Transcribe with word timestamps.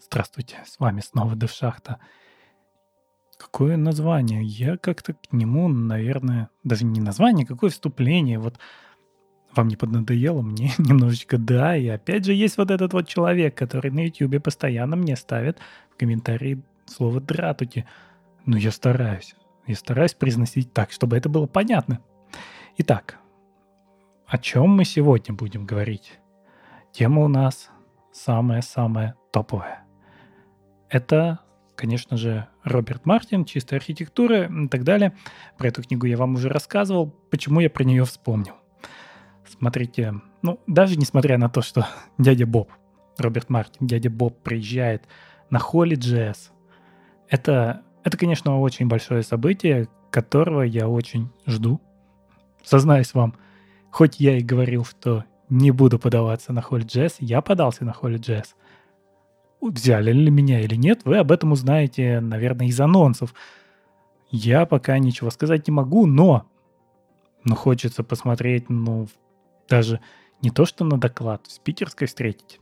Здравствуйте, 0.00 0.58
с 0.64 0.78
вами 0.78 1.00
снова 1.00 1.34
Девшахта. 1.34 1.98
Какое 3.36 3.76
название? 3.76 4.42
Я 4.44 4.76
как-то 4.76 5.14
к 5.14 5.32
нему, 5.32 5.68
наверное, 5.68 6.50
даже 6.62 6.84
не 6.84 7.00
название, 7.00 7.44
какое 7.44 7.70
вступление. 7.70 8.38
Вот 8.38 8.58
вам 9.54 9.66
не 9.66 9.76
поднадоело, 9.76 10.40
мне 10.40 10.70
немножечко 10.78 11.36
да. 11.36 11.76
И 11.76 11.88
опять 11.88 12.24
же 12.24 12.32
есть 12.32 12.58
вот 12.58 12.70
этот 12.70 12.92
вот 12.92 13.08
человек, 13.08 13.56
который 13.56 13.90
на 13.90 14.06
YouTube 14.06 14.42
постоянно 14.42 14.94
мне 14.94 15.16
ставит 15.16 15.58
в 15.90 15.96
комментарии 15.96 16.62
слово 16.86 17.20
«дратути». 17.20 17.84
Ну, 18.46 18.56
я 18.56 18.70
стараюсь. 18.70 19.34
Я 19.66 19.74
стараюсь 19.74 20.14
произносить 20.14 20.72
так, 20.72 20.92
чтобы 20.92 21.16
это 21.16 21.28
было 21.28 21.46
понятно. 21.46 22.00
Итак, 22.78 23.18
о 24.26 24.38
чем 24.38 24.70
мы 24.70 24.84
сегодня 24.84 25.34
будем 25.34 25.66
говорить? 25.66 26.18
Тема 26.92 27.24
у 27.24 27.28
нас 27.28 27.68
самая-самая 28.12 29.16
топовая. 29.32 29.87
Это, 30.88 31.40
конечно 31.74 32.16
же, 32.16 32.48
Роберт 32.64 33.04
Мартин, 33.04 33.44
чистая 33.44 33.78
архитектура 33.78 34.46
и 34.46 34.68
так 34.68 34.84
далее. 34.84 35.14
Про 35.56 35.68
эту 35.68 35.82
книгу 35.82 36.06
я 36.06 36.16
вам 36.16 36.34
уже 36.34 36.48
рассказывал. 36.48 37.14
Почему 37.30 37.60
я 37.60 37.70
про 37.70 37.84
нее 37.84 38.04
вспомнил? 38.04 38.54
Смотрите, 39.46 40.14
ну, 40.42 40.60
даже 40.66 40.96
несмотря 40.96 41.38
на 41.38 41.48
то, 41.48 41.62
что 41.62 41.86
дядя 42.18 42.46
Боб, 42.46 42.70
Роберт 43.18 43.50
Мартин, 43.50 43.86
дядя 43.86 44.10
Боб 44.10 44.42
приезжает 44.42 45.04
на 45.50 45.58
Холли 45.58 45.94
Джесс, 45.94 46.52
это, 47.28 47.82
это, 48.04 48.16
конечно, 48.16 48.58
очень 48.60 48.88
большое 48.88 49.22
событие, 49.22 49.88
которого 50.10 50.62
я 50.62 50.88
очень 50.88 51.30
жду. 51.46 51.80
Сознаюсь 52.64 53.12
вам, 53.12 53.34
хоть 53.90 54.20
я 54.20 54.38
и 54.38 54.42
говорил, 54.42 54.84
что 54.84 55.24
не 55.50 55.70
буду 55.70 55.98
подаваться 55.98 56.52
на 56.52 56.62
Холли 56.62 56.84
Джесс, 56.84 57.16
я 57.18 57.42
подался 57.42 57.84
на 57.84 57.92
Холли 57.92 58.16
Джесс– 58.16 58.54
взяли 59.60 60.12
ли 60.12 60.30
меня 60.30 60.60
или 60.60 60.76
нет, 60.76 61.02
вы 61.04 61.18
об 61.18 61.32
этом 61.32 61.52
узнаете, 61.52 62.20
наверное, 62.20 62.66
из 62.66 62.80
анонсов. 62.80 63.34
Я 64.30 64.66
пока 64.66 64.98
ничего 64.98 65.30
сказать 65.30 65.66
не 65.66 65.72
могу, 65.72 66.06
но, 66.06 66.46
но 67.44 67.54
хочется 67.54 68.02
посмотреть, 68.04 68.68
ну, 68.68 69.08
даже 69.68 70.00
не 70.42 70.50
то, 70.50 70.64
что 70.64 70.84
на 70.84 70.98
доклад, 70.98 71.46
в 71.46 71.60
питерской 71.60 72.06
встретить. 72.06 72.60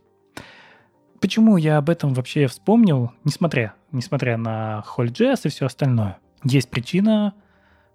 Почему 1.20 1.56
я 1.56 1.78
об 1.78 1.90
этом 1.90 2.14
вообще 2.14 2.46
вспомнил, 2.46 3.12
несмотря, 3.24 3.74
несмотря 3.90 4.36
на 4.36 4.84
Джесс 4.98 5.46
и 5.46 5.48
все 5.48 5.66
остальное? 5.66 6.18
Есть 6.44 6.70
причина, 6.70 7.34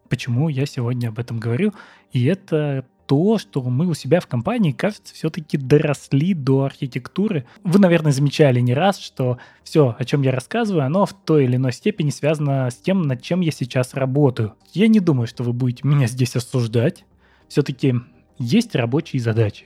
почему 0.09 0.49
я 0.49 0.65
сегодня 0.65 1.09
об 1.09 1.19
этом 1.19 1.39
говорю, 1.39 1.73
и 2.11 2.25
это 2.25 2.85
то, 3.11 3.37
что 3.37 3.61
мы 3.61 3.87
у 3.87 3.93
себя 3.93 4.21
в 4.21 4.27
компании, 4.27 4.71
кажется, 4.71 5.13
все-таки 5.13 5.57
доросли 5.57 6.33
до 6.33 6.63
архитектуры. 6.63 7.45
Вы, 7.61 7.77
наверное, 7.77 8.13
замечали 8.13 8.61
не 8.61 8.73
раз, 8.73 8.99
что 8.99 9.37
все, 9.65 9.93
о 9.99 10.05
чем 10.05 10.21
я 10.21 10.31
рассказываю, 10.31 10.85
оно 10.85 11.05
в 11.05 11.11
той 11.11 11.43
или 11.43 11.57
иной 11.57 11.73
степени 11.73 12.09
связано 12.09 12.69
с 12.69 12.75
тем, 12.75 13.01
над 13.01 13.21
чем 13.21 13.41
я 13.41 13.51
сейчас 13.51 13.95
работаю. 13.95 14.53
Я 14.71 14.87
не 14.87 15.01
думаю, 15.01 15.27
что 15.27 15.43
вы 15.43 15.51
будете 15.51 15.85
меня 15.85 16.07
здесь 16.07 16.37
осуждать. 16.37 17.03
Все-таки 17.49 17.95
есть 18.39 18.75
рабочие 18.75 19.21
задачи. 19.21 19.65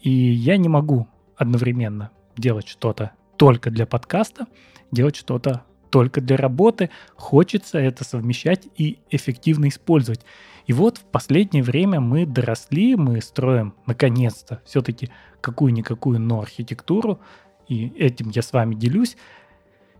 И 0.00 0.10
я 0.10 0.56
не 0.56 0.68
могу 0.68 1.06
одновременно 1.36 2.10
делать 2.36 2.66
что-то 2.66 3.12
только 3.36 3.70
для 3.70 3.86
подкаста, 3.86 4.48
делать 4.90 5.14
что-то 5.14 5.62
только 5.90 6.20
для 6.20 6.36
работы. 6.36 6.90
Хочется 7.14 7.78
это 7.78 8.02
совмещать 8.02 8.66
и 8.76 8.98
эффективно 9.10 9.68
использовать. 9.68 10.22
И 10.66 10.72
вот 10.72 10.98
в 10.98 11.04
последнее 11.04 11.62
время 11.62 12.00
мы 12.00 12.26
доросли, 12.26 12.96
мы 12.96 13.20
строим 13.20 13.74
наконец-то 13.86 14.62
все-таки 14.64 15.10
какую-никакую, 15.40 16.20
но 16.20 16.40
архитектуру, 16.40 17.20
и 17.68 17.88
этим 17.96 18.30
я 18.30 18.42
с 18.42 18.52
вами 18.52 18.74
делюсь. 18.74 19.16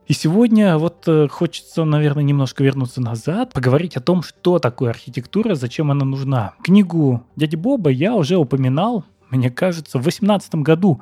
И 0.07 0.15
сегодня 0.15 0.79
вот 0.79 1.07
э, 1.07 1.29
хочется, 1.29 1.85
наверное, 1.85 2.25
немножко 2.25 2.65
вернуться 2.65 3.01
назад, 3.01 3.53
поговорить 3.53 3.97
о 3.97 4.01
том, 4.01 4.23
что 4.23 4.59
такое 4.59 4.91
архитектура, 4.91 5.55
зачем 5.55 5.91
она 5.91 6.05
нужна. 6.05 6.55
Книгу 6.63 7.25
дяди 7.37 7.57
Боба 7.57 7.91
я 7.91 8.15
уже 8.15 8.37
упоминал, 8.37 9.05
мне 9.31 9.49
кажется, 9.49 9.99
в 9.99 10.03
2018 10.03 10.57
году. 10.57 11.01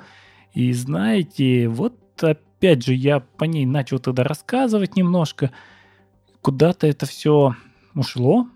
И 0.53 0.73
знаете, 0.73 1.69
вот 1.69 1.97
опять 2.23 2.85
же 2.85 2.95
я 2.95 3.21
по 3.21 3.45
ней 3.45 3.65
начал 3.65 3.99
тогда 3.99 4.23
рассказывать 4.23 4.97
немножко. 4.97 5.51
Куда-то 6.43 6.87
это 6.87 7.07
все 7.07 7.55
ушло, 7.95 8.47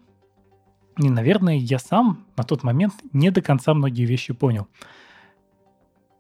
и, 0.99 1.11
наверное, 1.11 1.57
я 1.57 1.79
сам 1.79 2.27
на 2.37 2.45
тот 2.45 2.63
момент 2.63 2.95
не 3.13 3.31
до 3.31 3.43
конца 3.43 3.75
многие 3.75 4.05
вещи 4.05 4.33
понял. 4.33 4.69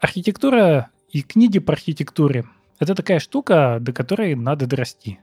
Архитектура 0.00 0.90
и 1.10 1.22
книги 1.22 1.58
по 1.58 1.72
архитектуре– 1.72 2.44
это 2.78 2.94
такая 2.94 3.20
штука, 3.20 3.78
до 3.80 3.92
которой 3.92 4.34
надо 4.34 4.66
дорасти. 4.66 5.20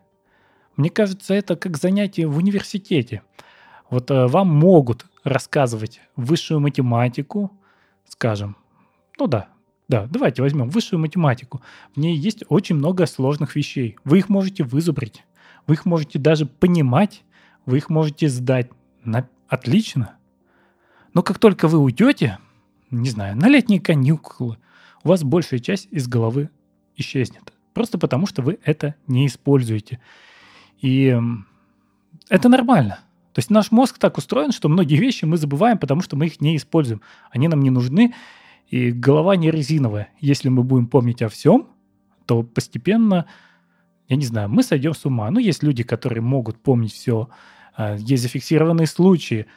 Мне 0.77 0.89
кажется, 0.89 1.33
это 1.33 1.55
как 1.55 1.77
занятие 1.77 2.27
в 2.27 2.37
университете. 2.37 3.23
Вот 3.89 4.09
э, 4.09 4.27
вам 4.27 4.47
могут 4.47 5.05
рассказывать 5.23 5.99
высшую 6.15 6.61
математику, 6.61 7.51
скажем, 8.07 8.55
ну 9.19 9.27
да, 9.27 9.49
да, 9.89 10.07
давайте 10.09 10.41
возьмем 10.41 10.69
высшую 10.69 10.99
математику. 10.99 11.61
В 11.93 11.99
ней 11.99 12.15
есть 12.15 12.45
очень 12.47 12.75
много 12.75 13.05
сложных 13.05 13.55
вещей. 13.57 13.97
Вы 14.05 14.19
их 14.19 14.29
можете 14.29 14.63
вызубрить, 14.63 15.25
вы 15.67 15.75
их 15.75 15.85
можете 15.85 16.17
даже 16.17 16.45
понимать, 16.45 17.23
вы 17.65 17.77
их 17.77 17.89
можете 17.89 18.29
сдать 18.29 18.69
на 19.03 19.27
Отлично. 19.51 20.15
Но 21.13 21.23
как 21.23 21.37
только 21.37 21.67
вы 21.67 21.77
уйдете, 21.77 22.39
не 22.89 23.09
знаю, 23.09 23.35
на 23.35 23.49
летние 23.49 23.81
каникулы, 23.81 24.57
у 25.03 25.09
вас 25.09 25.25
большая 25.25 25.59
часть 25.59 25.89
из 25.91 26.07
головы 26.07 26.49
исчезнет. 26.95 27.51
Просто 27.73 27.97
потому, 27.97 28.27
что 28.27 28.41
вы 28.41 28.59
это 28.63 28.95
не 29.07 29.27
используете. 29.27 29.99
И 30.79 31.13
это 32.29 32.47
нормально. 32.47 32.99
То 33.33 33.39
есть 33.39 33.49
наш 33.49 33.71
мозг 33.71 33.97
так 33.97 34.17
устроен, 34.17 34.53
что 34.53 34.69
многие 34.69 34.95
вещи 34.95 35.25
мы 35.25 35.35
забываем, 35.35 35.77
потому 35.77 36.01
что 36.01 36.15
мы 36.15 36.27
их 36.27 36.39
не 36.39 36.55
используем. 36.55 37.01
Они 37.29 37.49
нам 37.49 37.59
не 37.59 37.71
нужны, 37.71 38.13
и 38.69 38.91
голова 38.91 39.35
не 39.35 39.51
резиновая. 39.51 40.13
Если 40.21 40.47
мы 40.47 40.63
будем 40.63 40.87
помнить 40.87 41.21
о 41.21 41.27
всем, 41.27 41.67
то 42.25 42.41
постепенно, 42.43 43.25
я 44.07 44.15
не 44.15 44.25
знаю, 44.25 44.47
мы 44.47 44.63
сойдем 44.63 44.93
с 44.93 45.05
ума. 45.05 45.29
Ну, 45.29 45.39
есть 45.39 45.61
люди, 45.61 45.83
которые 45.83 46.21
могут 46.21 46.57
помнить 46.57 46.93
все 46.93 47.27
есть 47.77 48.23
зафиксированные 48.23 48.87
случаи 48.87 49.47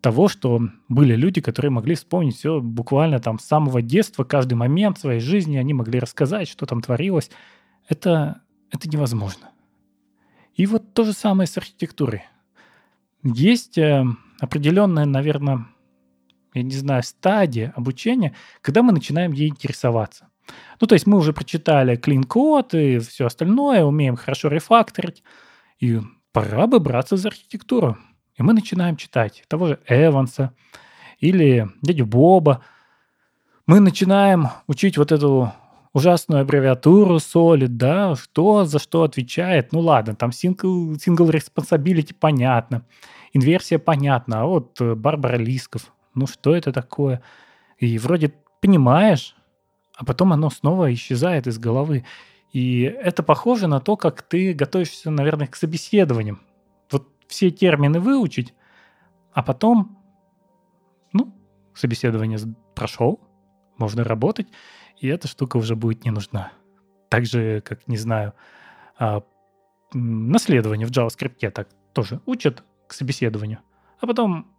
того, 0.00 0.28
что 0.28 0.60
были 0.88 1.16
люди, 1.16 1.40
которые 1.40 1.70
могли 1.70 1.94
вспомнить 1.94 2.36
все 2.36 2.60
буквально 2.60 3.18
там 3.18 3.38
с 3.38 3.44
самого 3.44 3.82
детства, 3.82 4.24
каждый 4.24 4.54
момент 4.54 4.98
своей 4.98 5.20
жизни, 5.20 5.56
они 5.56 5.74
могли 5.74 5.98
рассказать, 5.98 6.48
что 6.48 6.66
там 6.66 6.80
творилось. 6.80 7.30
Это, 7.88 8.42
это 8.70 8.88
невозможно. 8.88 9.50
И 10.54 10.66
вот 10.66 10.94
то 10.94 11.04
же 11.04 11.12
самое 11.12 11.46
с 11.46 11.56
архитектурой. 11.58 12.24
Есть 13.22 13.78
э, 13.78 14.04
определенная, 14.38 15.04
наверное, 15.04 15.66
я 16.54 16.62
не 16.62 16.74
знаю, 16.74 17.02
стадия 17.02 17.72
обучения, 17.76 18.34
когда 18.62 18.82
мы 18.82 18.92
начинаем 18.92 19.32
ей 19.32 19.48
интересоваться. 19.48 20.28
Ну, 20.80 20.86
то 20.86 20.94
есть 20.94 21.06
мы 21.06 21.18
уже 21.18 21.32
прочитали 21.32 21.98
code 21.98 22.96
и 22.96 22.98
все 23.00 23.26
остальное, 23.26 23.84
умеем 23.84 24.16
хорошо 24.16 24.48
рефакторить, 24.48 25.22
и 25.80 26.00
пора 26.36 26.66
бы 26.66 26.80
браться 26.80 27.16
за 27.16 27.28
архитектуру. 27.28 27.96
И 28.36 28.42
мы 28.42 28.52
начинаем 28.52 28.96
читать 28.96 29.42
того 29.48 29.68
же 29.68 29.78
Эванса 29.88 30.52
или 31.18 31.66
дядю 31.80 32.04
Боба. 32.04 32.60
Мы 33.66 33.80
начинаем 33.80 34.48
учить 34.66 34.98
вот 34.98 35.12
эту 35.12 35.50
ужасную 35.94 36.42
аббревиатуру 36.42 37.16
Solid, 37.16 37.68
да, 37.68 38.16
что 38.16 38.66
за 38.66 38.78
что 38.78 39.04
отвечает. 39.04 39.72
Ну 39.72 39.80
ладно, 39.80 40.14
там 40.14 40.28
single, 40.28 40.96
single 40.96 41.30
responsibility 41.30 42.14
понятно, 42.14 42.82
инверсия 43.32 43.78
понятна, 43.78 44.42
а 44.42 44.44
вот 44.44 44.78
э, 44.78 44.94
Барбара 44.94 45.38
Лисков, 45.38 45.90
ну 46.14 46.26
что 46.26 46.54
это 46.54 46.70
такое? 46.70 47.22
И 47.78 47.96
вроде 47.96 48.34
понимаешь, 48.60 49.34
а 49.96 50.04
потом 50.04 50.34
оно 50.34 50.50
снова 50.50 50.92
исчезает 50.92 51.46
из 51.46 51.58
головы. 51.58 52.04
И 52.56 52.84
это 52.84 53.22
похоже 53.22 53.66
на 53.66 53.80
то, 53.80 53.98
как 53.98 54.22
ты 54.22 54.54
готовишься, 54.54 55.10
наверное, 55.10 55.46
к 55.46 55.56
собеседованиям. 55.56 56.40
Вот 56.90 57.06
все 57.28 57.50
термины 57.50 58.00
выучить, 58.00 58.54
а 59.34 59.42
потом, 59.42 59.98
ну, 61.12 61.34
собеседование 61.74 62.38
прошел, 62.74 63.20
можно 63.76 64.04
работать, 64.04 64.46
и 64.96 65.06
эта 65.06 65.28
штука 65.28 65.58
уже 65.58 65.76
будет 65.76 66.06
не 66.06 66.10
нужна. 66.10 66.50
Так 67.10 67.26
же, 67.26 67.60
как, 67.60 67.86
не 67.88 67.98
знаю, 67.98 68.32
а, 68.98 69.22
наследование 69.92 70.86
в 70.86 70.90
JavaScript 70.90 71.50
так 71.50 71.68
тоже 71.92 72.22
учат 72.24 72.64
к 72.86 72.94
собеседованию, 72.94 73.58
а 74.00 74.06
потом, 74.06 74.50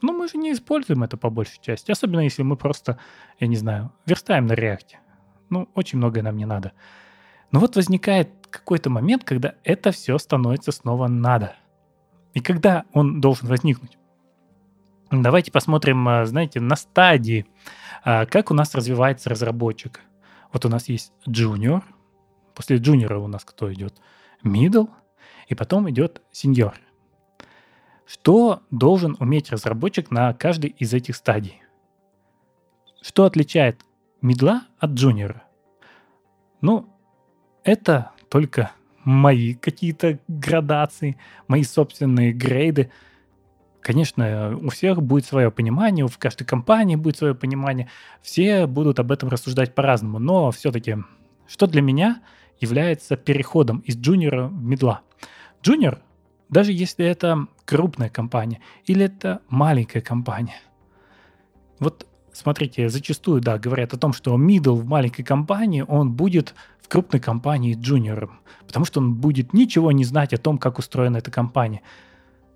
ну, 0.00 0.16
мы 0.16 0.28
же 0.28 0.38
не 0.38 0.50
используем 0.50 1.02
это 1.02 1.18
по 1.18 1.28
большей 1.28 1.60
части, 1.60 1.90
особенно 1.90 2.20
если 2.20 2.42
мы 2.42 2.56
просто, 2.56 2.98
я 3.38 3.48
не 3.48 3.56
знаю, 3.56 3.92
верстаем 4.06 4.46
на 4.46 4.54
реакте. 4.54 5.00
Ну, 5.50 5.68
очень 5.74 5.98
многое 5.98 6.22
нам 6.22 6.38
не 6.38 6.46
надо. 6.46 6.72
Но 7.54 7.60
вот 7.60 7.76
возникает 7.76 8.30
какой-то 8.50 8.90
момент, 8.90 9.22
когда 9.22 9.54
это 9.62 9.92
все 9.92 10.18
становится 10.18 10.72
снова 10.72 11.06
надо. 11.06 11.54
И 12.32 12.40
когда 12.40 12.84
он 12.92 13.20
должен 13.20 13.46
возникнуть? 13.46 13.96
Давайте 15.12 15.52
посмотрим, 15.52 16.08
а, 16.08 16.26
знаете, 16.26 16.58
на 16.58 16.74
стадии, 16.74 17.46
а, 18.04 18.26
как 18.26 18.50
у 18.50 18.54
нас 18.54 18.74
развивается 18.74 19.30
разработчик. 19.30 20.00
Вот 20.52 20.64
у 20.64 20.68
нас 20.68 20.88
есть 20.88 21.12
junior, 21.28 21.84
После 22.56 22.78
джуниора 22.78 23.20
у 23.20 23.28
нас 23.28 23.44
кто 23.44 23.72
идет? 23.72 24.00
Middle, 24.42 24.88
и 25.46 25.54
потом 25.54 25.88
идет 25.88 26.22
сеньор. 26.32 26.74
Что 28.04 28.62
должен 28.72 29.16
уметь 29.20 29.52
разработчик 29.52 30.10
на 30.10 30.34
каждой 30.34 30.70
из 30.70 30.92
этих 30.92 31.14
стадий? 31.14 31.62
Что 33.00 33.26
отличает 33.26 33.80
медла 34.22 34.64
от 34.80 34.90
джуниора? 34.90 35.44
Ну, 36.60 36.90
это 37.64 38.12
только 38.28 38.70
мои 39.04 39.54
какие-то 39.54 40.18
градации, 40.28 41.18
мои 41.48 41.62
собственные 41.62 42.32
грейды. 42.32 42.90
Конечно, 43.80 44.56
у 44.62 44.70
всех 44.70 45.02
будет 45.02 45.26
свое 45.26 45.50
понимание, 45.50 46.06
в 46.06 46.18
каждой 46.18 46.44
компании 46.44 46.96
будет 46.96 47.18
свое 47.18 47.34
понимание, 47.34 47.90
все 48.22 48.66
будут 48.66 48.98
об 48.98 49.12
этом 49.12 49.28
рассуждать 49.28 49.74
по-разному, 49.74 50.18
но 50.18 50.50
все-таки, 50.52 50.96
что 51.46 51.66
для 51.66 51.82
меня 51.82 52.22
является 52.60 53.16
переходом 53.16 53.80
из 53.80 53.96
джуниора 53.96 54.46
в 54.46 54.62
медла? 54.62 55.02
Джуниор, 55.62 56.00
даже 56.48 56.72
если 56.72 57.04
это 57.04 57.46
крупная 57.66 58.08
компания 58.08 58.60
или 58.86 59.04
это 59.04 59.40
маленькая 59.48 60.00
компания, 60.00 60.60
вот 61.78 62.06
смотрите, 62.34 62.88
зачастую, 62.88 63.40
да, 63.40 63.58
говорят 63.58 63.94
о 63.94 63.98
том, 63.98 64.12
что 64.12 64.36
middle 64.36 64.74
в 64.74 64.86
маленькой 64.86 65.22
компании, 65.22 65.84
он 65.86 66.12
будет 66.12 66.54
в 66.82 66.88
крупной 66.88 67.20
компании 67.20 67.78
джуниором, 67.80 68.40
потому 68.66 68.84
что 68.84 69.00
он 69.00 69.14
будет 69.14 69.54
ничего 69.54 69.92
не 69.92 70.04
знать 70.04 70.34
о 70.34 70.38
том, 70.38 70.58
как 70.58 70.78
устроена 70.78 71.18
эта 71.18 71.30
компания. 71.30 71.80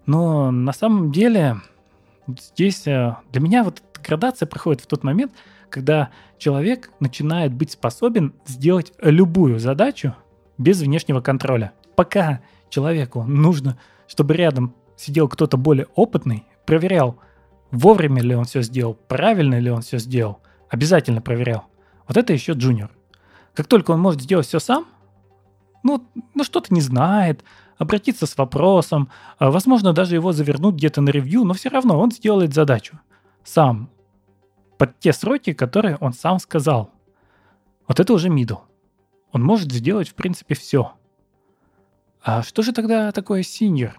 Но 0.05 0.51
на 0.51 0.73
самом 0.73 1.13
деле 1.13 1.61
здесь 2.27 2.87
э, 2.87 3.17
для 3.33 3.41
меня 3.41 3.65
вот 3.65 3.83
градация 4.07 4.47
проходит 4.47 4.83
в 4.83 4.87
тот 4.87 5.05
момент, 5.05 5.33
когда 5.71 6.11
человек 6.39 6.91
начинает 7.01 7.55
быть 7.55 7.73
способен 7.73 8.35
сделать 8.47 8.93
любую 9.01 9.59
задачу 9.59 10.15
без 10.57 10.81
внешнего 10.81 11.21
контроля. 11.21 11.73
Пока 11.95 12.41
человеку 12.69 13.23
нужно, 13.23 13.79
чтобы 14.07 14.35
рядом 14.35 14.75
сидел 14.97 15.29
кто-то 15.29 15.57
более 15.57 15.87
опытный, 15.95 16.45
проверял, 16.67 17.19
вовремя 17.71 18.23
ли 18.23 18.35
он 18.35 18.45
все 18.45 18.63
сделал, 18.63 18.95
правильно 18.95 19.59
ли 19.59 19.71
он 19.71 19.83
все 19.83 19.99
сделал, 19.99 20.41
обязательно 20.69 21.21
проверял. 21.21 21.65
Вот 22.07 22.17
это 22.17 22.33
еще 22.33 22.53
джуниор. 22.53 22.91
Как 23.55 23.67
только 23.67 23.91
он 23.91 24.01
может 24.01 24.23
сделать 24.23 24.47
все 24.47 24.59
сам, 24.59 24.87
ну, 25.83 26.07
ну 26.35 26.45
что-то 26.45 26.73
не 26.73 26.81
знает, 26.81 27.45
обратиться 27.77 28.27
с 28.27 28.37
вопросом, 28.37 29.09
а, 29.39 29.51
возможно, 29.51 29.93
даже 29.93 30.15
его 30.15 30.33
завернуть 30.33 30.77
где-то 30.77 31.01
на 31.01 31.11
ревью, 31.11 31.45
но 31.45 31.55
все 31.55 31.69
равно 31.69 31.99
он 31.99 32.11
сделает 32.11 32.55
задачу 32.55 32.99
сам, 33.45 33.91
под 34.77 34.99
те 34.99 35.13
сроки, 35.13 35.53
которые 35.53 35.97
он 35.97 36.13
сам 36.13 36.39
сказал. 36.39 36.91
Вот 37.87 38.01
это 38.01 38.13
уже 38.13 38.29
middle. 38.29 38.61
Он 39.33 39.43
может 39.43 39.73
сделать, 39.73 40.09
в 40.09 40.15
принципе, 40.15 40.55
все. 40.55 40.93
А 42.23 42.43
что 42.43 42.63
же 42.63 42.73
тогда 42.73 43.11
такое 43.13 43.43
senior? 43.43 43.93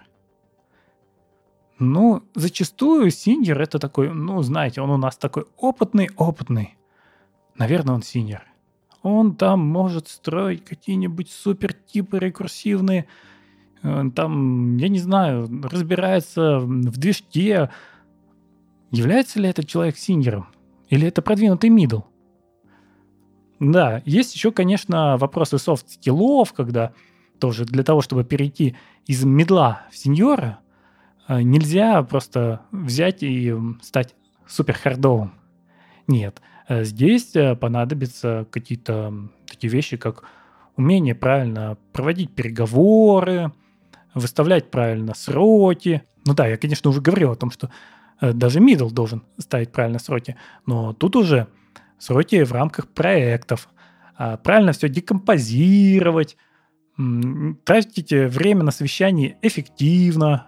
Ну, 1.79 2.23
зачастую 2.35 3.07
senior 3.07 3.57
это 3.57 3.79
такой, 3.79 4.13
ну, 4.13 4.41
знаете, 4.41 4.81
он 4.81 4.89
у 4.89 4.97
нас 4.97 5.17
такой 5.17 5.45
опытный-опытный. 5.57 6.77
Наверное, 7.57 7.95
он 7.95 8.01
senior. 8.01 8.41
Он 9.01 9.35
там 9.35 9.61
может 9.61 10.09
строить 10.09 10.65
какие-нибудь 10.65 11.31
супер 11.31 11.73
типы 11.73 12.19
рекурсивные, 12.19 13.07
Э, 13.83 14.03
там, 14.13 14.77
я 14.77 14.89
не 14.89 14.99
знаю, 14.99 15.49
разбирается 15.63 16.59
в 16.59 16.97
движке. 16.97 17.69
Является 18.91 19.39
ли 19.39 19.49
этот 19.49 19.67
человек 19.67 19.97
senior 19.97 20.30
ом? 20.30 20.47
Или 20.89 21.07
это 21.07 21.21
продвинутый 21.21 21.69
middle? 21.69 22.01
Да, 23.59 24.01
есть 24.05 24.33
еще, 24.33 24.51
конечно, 24.51 25.17
вопросы 25.17 25.57
софт-скиллов, 25.57 26.53
когда 26.53 26.93
тоже 27.39 27.65
для 27.65 27.83
того, 27.83 28.01
чтобы 28.01 28.23
перейти 28.23 28.75
из 29.05 29.23
медла 29.23 29.83
в 29.91 29.97
сеньора, 29.97 30.59
нельзя 31.29 32.01
просто 32.03 32.61
взять 32.71 33.23
и 33.23 33.53
стать 33.81 34.15
супер 34.47 34.73
хардовым. 34.73 35.33
Нет, 36.07 36.41
э, 36.67 36.83
здесь 36.83 37.33
понадобятся 37.59 38.47
какие-то 38.51 39.13
такие 39.47 39.71
вещи, 39.71 39.97
как 39.97 40.23
умение 40.75 41.13
правильно 41.13 41.77
проводить 41.93 42.33
переговоры, 42.33 43.51
выставлять 44.13 44.71
правильно 44.71 45.13
сроки. 45.13 46.03
Ну 46.25 46.33
да, 46.33 46.47
я, 46.47 46.57
конечно, 46.57 46.89
уже 46.89 47.01
говорил 47.01 47.31
о 47.31 47.35
том, 47.35 47.51
что 47.51 47.69
э, 48.21 48.33
даже 48.33 48.59
middle 48.59 48.91
должен 48.91 49.23
ставить 49.37 49.71
правильно 49.71 49.99
сроки, 49.99 50.35
но 50.65 50.93
тут 50.93 51.15
уже 51.15 51.47
сроки 51.97 52.43
в 52.43 52.51
рамках 52.51 52.87
проектов. 52.87 53.69
А 54.15 54.37
правильно 54.37 54.71
все 54.71 54.89
декомпозировать, 54.89 56.37
тратите 57.63 58.27
время 58.27 58.63
на 58.63 58.71
совещание 58.71 59.37
эффективно. 59.41 60.47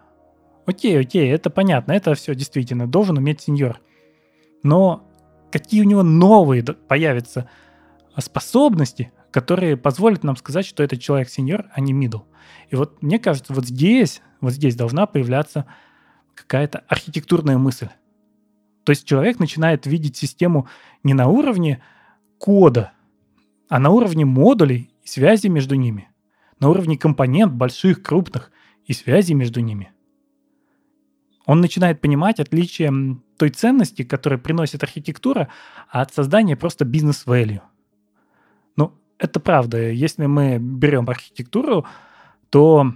Окей, 0.65 0.99
окей, 0.99 1.29
это 1.31 1.49
понятно, 1.49 1.91
это 1.93 2.13
все 2.15 2.35
действительно 2.35 2.87
должен 2.87 3.17
уметь 3.17 3.41
сеньор. 3.41 3.79
Но 4.63 5.07
какие 5.51 5.81
у 5.81 5.85
него 5.85 6.03
новые 6.03 6.63
появятся 6.63 7.49
способности, 8.17 9.11
которые 9.31 9.77
позволят 9.77 10.23
нам 10.23 10.35
сказать, 10.35 10.65
что 10.65 10.83
этот 10.83 11.01
человек 11.01 11.29
сеньор, 11.29 11.65
а 11.73 11.81
не 11.81 11.93
middle. 11.93 12.23
И 12.69 12.75
вот 12.75 13.01
мне 13.01 13.17
кажется, 13.19 13.53
вот 13.53 13.65
здесь, 13.65 14.21
вот 14.39 14.53
здесь 14.53 14.75
должна 14.75 15.05
появляться 15.05 15.65
какая-то 16.35 16.83
архитектурная 16.87 17.57
мысль. 17.57 17.89
То 18.83 18.91
есть 18.91 19.05
человек 19.05 19.39
начинает 19.39 19.85
видеть 19.85 20.17
систему 20.17 20.67
не 21.03 21.13
на 21.13 21.27
уровне 21.27 21.81
кода, 22.37 22.91
а 23.69 23.79
на 23.79 23.89
уровне 23.89 24.25
модулей 24.25 24.91
и 25.03 25.07
связи 25.07 25.47
между 25.47 25.75
ними, 25.75 26.09
на 26.59 26.69
уровне 26.69 26.97
компонент 26.97 27.53
больших, 27.53 28.03
крупных 28.03 28.51
и 28.85 28.93
связи 28.93 29.33
между 29.33 29.61
ними. 29.61 29.91
Он 31.51 31.59
начинает 31.59 31.99
понимать 31.99 32.39
отличие 32.39 33.17
той 33.35 33.49
ценности, 33.49 34.03
которую 34.03 34.39
приносит 34.39 34.83
архитектура, 34.83 35.49
от 35.89 36.13
создания 36.13 36.55
просто 36.55 36.85
бизнес-value. 36.85 37.59
Ну, 38.77 38.93
это 39.17 39.41
правда. 39.41 39.89
Если 39.91 40.27
мы 40.27 40.59
берем 40.59 41.09
архитектуру, 41.09 41.85
то 42.49 42.93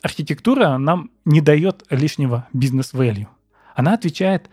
архитектура 0.00 0.78
нам 0.78 1.10
не 1.26 1.42
дает 1.42 1.84
лишнего 1.90 2.48
бизнес-value. 2.54 3.26
Она 3.74 3.92
отвечает 3.92 4.48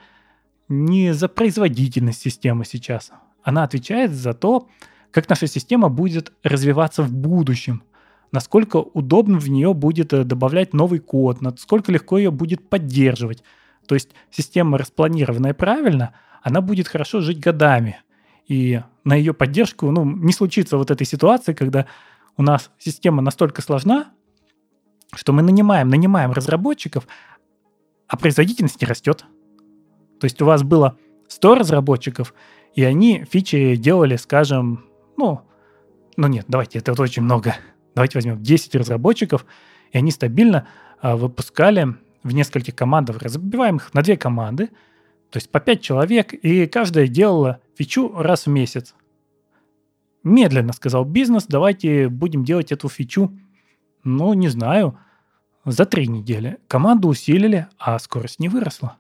не 0.67 1.13
за 1.13 1.29
производительность 1.29 2.19
системы 2.19 2.65
сейчас, 2.65 3.13
она 3.43 3.63
отвечает 3.63 4.11
за 4.11 4.33
то, 4.33 4.67
как 5.11 5.29
наша 5.29 5.47
система 5.47 5.87
будет 5.87 6.33
развиваться 6.43 7.01
в 7.01 7.13
будущем, 7.13 7.81
насколько 8.35 8.77
удобно 8.77 9.39
в 9.39 9.49
нее 9.49 9.73
будет 9.73 10.11
э, 10.11 10.25
добавлять 10.25 10.73
новый 10.73 10.99
код, 10.99 11.41
насколько 11.41 11.91
легко 11.91 12.17
ее 12.17 12.31
будет 12.31 12.69
поддерживать. 12.69 13.43
То 13.87 13.95
есть 13.95 14.09
система 14.29 14.77
распланированная 14.77 15.53
правильно, 15.53 16.13
она 16.43 16.59
будет 16.59 16.89
хорошо 16.89 17.21
жить 17.21 17.39
годами. 17.39 18.01
И 18.47 18.81
на 19.05 19.15
ее 19.15 19.33
поддержку 19.33 19.89
ну, 19.89 20.03
не 20.03 20.33
случится 20.33 20.77
вот 20.77 20.91
этой 20.91 21.07
ситуации, 21.07 21.53
когда 21.53 21.85
у 22.35 22.43
нас 22.43 22.71
система 22.77 23.21
настолько 23.21 23.61
сложна, 23.61 24.11
что 25.15 25.31
мы 25.31 25.41
нанимаем, 25.41 25.87
нанимаем 25.87 26.33
разработчиков, 26.33 27.07
а 28.07 28.17
производительность 28.17 28.81
не 28.81 28.87
растет. 28.87 29.25
То 30.19 30.25
есть 30.25 30.41
у 30.41 30.45
вас 30.45 30.63
было 30.63 30.97
100 31.29 31.55
разработчиков, 31.55 32.33
и 32.73 32.83
они 32.83 33.25
фичи 33.31 33.77
делали, 33.77 34.17
скажем, 34.17 34.85
ну, 35.15 35.41
ну 36.17 36.27
нет, 36.27 36.45
давайте, 36.49 36.79
это 36.79 37.01
очень 37.01 37.23
много. 37.23 37.55
Давайте 37.95 38.17
возьмем 38.17 38.43
10 38.43 38.75
разработчиков, 38.75 39.45
и 39.91 39.97
они 39.97 40.11
стабильно 40.11 40.67
а, 41.01 41.15
выпускали 41.15 41.95
в 42.23 42.33
нескольких 42.33 42.75
командах, 42.75 43.21
разбиваем 43.21 43.77
их 43.77 43.93
на 43.93 44.01
две 44.01 44.17
команды, 44.17 44.67
то 45.29 45.37
есть 45.37 45.49
по 45.49 45.59
5 45.59 45.81
человек, 45.81 46.33
и 46.33 46.67
каждая 46.67 47.07
делала 47.07 47.61
фичу 47.77 48.13
раз 48.15 48.45
в 48.45 48.49
месяц. 48.49 48.93
Медленно, 50.23 50.73
сказал 50.73 51.05
бизнес, 51.05 51.45
давайте 51.47 52.09
будем 52.09 52.43
делать 52.43 52.71
эту 52.71 52.89
фичу, 52.89 53.31
ну, 54.03 54.33
не 54.33 54.49
знаю, 54.49 54.97
за 55.65 55.85
три 55.85 56.07
недели. 56.07 56.57
Команду 56.67 57.07
усилили, 57.07 57.67
а 57.77 57.97
скорость 57.99 58.39
не 58.39 58.49
выросла. 58.49 58.97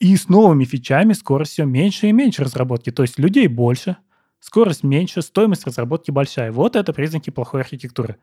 И 0.00 0.16
с 0.16 0.28
новыми 0.28 0.64
фичами 0.64 1.12
скорость 1.12 1.52
все 1.52 1.64
меньше 1.64 2.08
и 2.08 2.12
меньше 2.12 2.44
разработки. 2.44 2.90
То 2.90 3.02
есть 3.02 3.18
людей 3.18 3.46
больше, 3.46 3.96
скорость 4.44 4.82
меньше, 4.84 5.22
стоимость 5.22 5.66
разработки 5.66 6.10
большая. 6.10 6.52
Вот 6.52 6.76
это 6.76 6.92
признаки 6.92 7.30
плохой 7.30 7.62
архитектуры. 7.62 8.18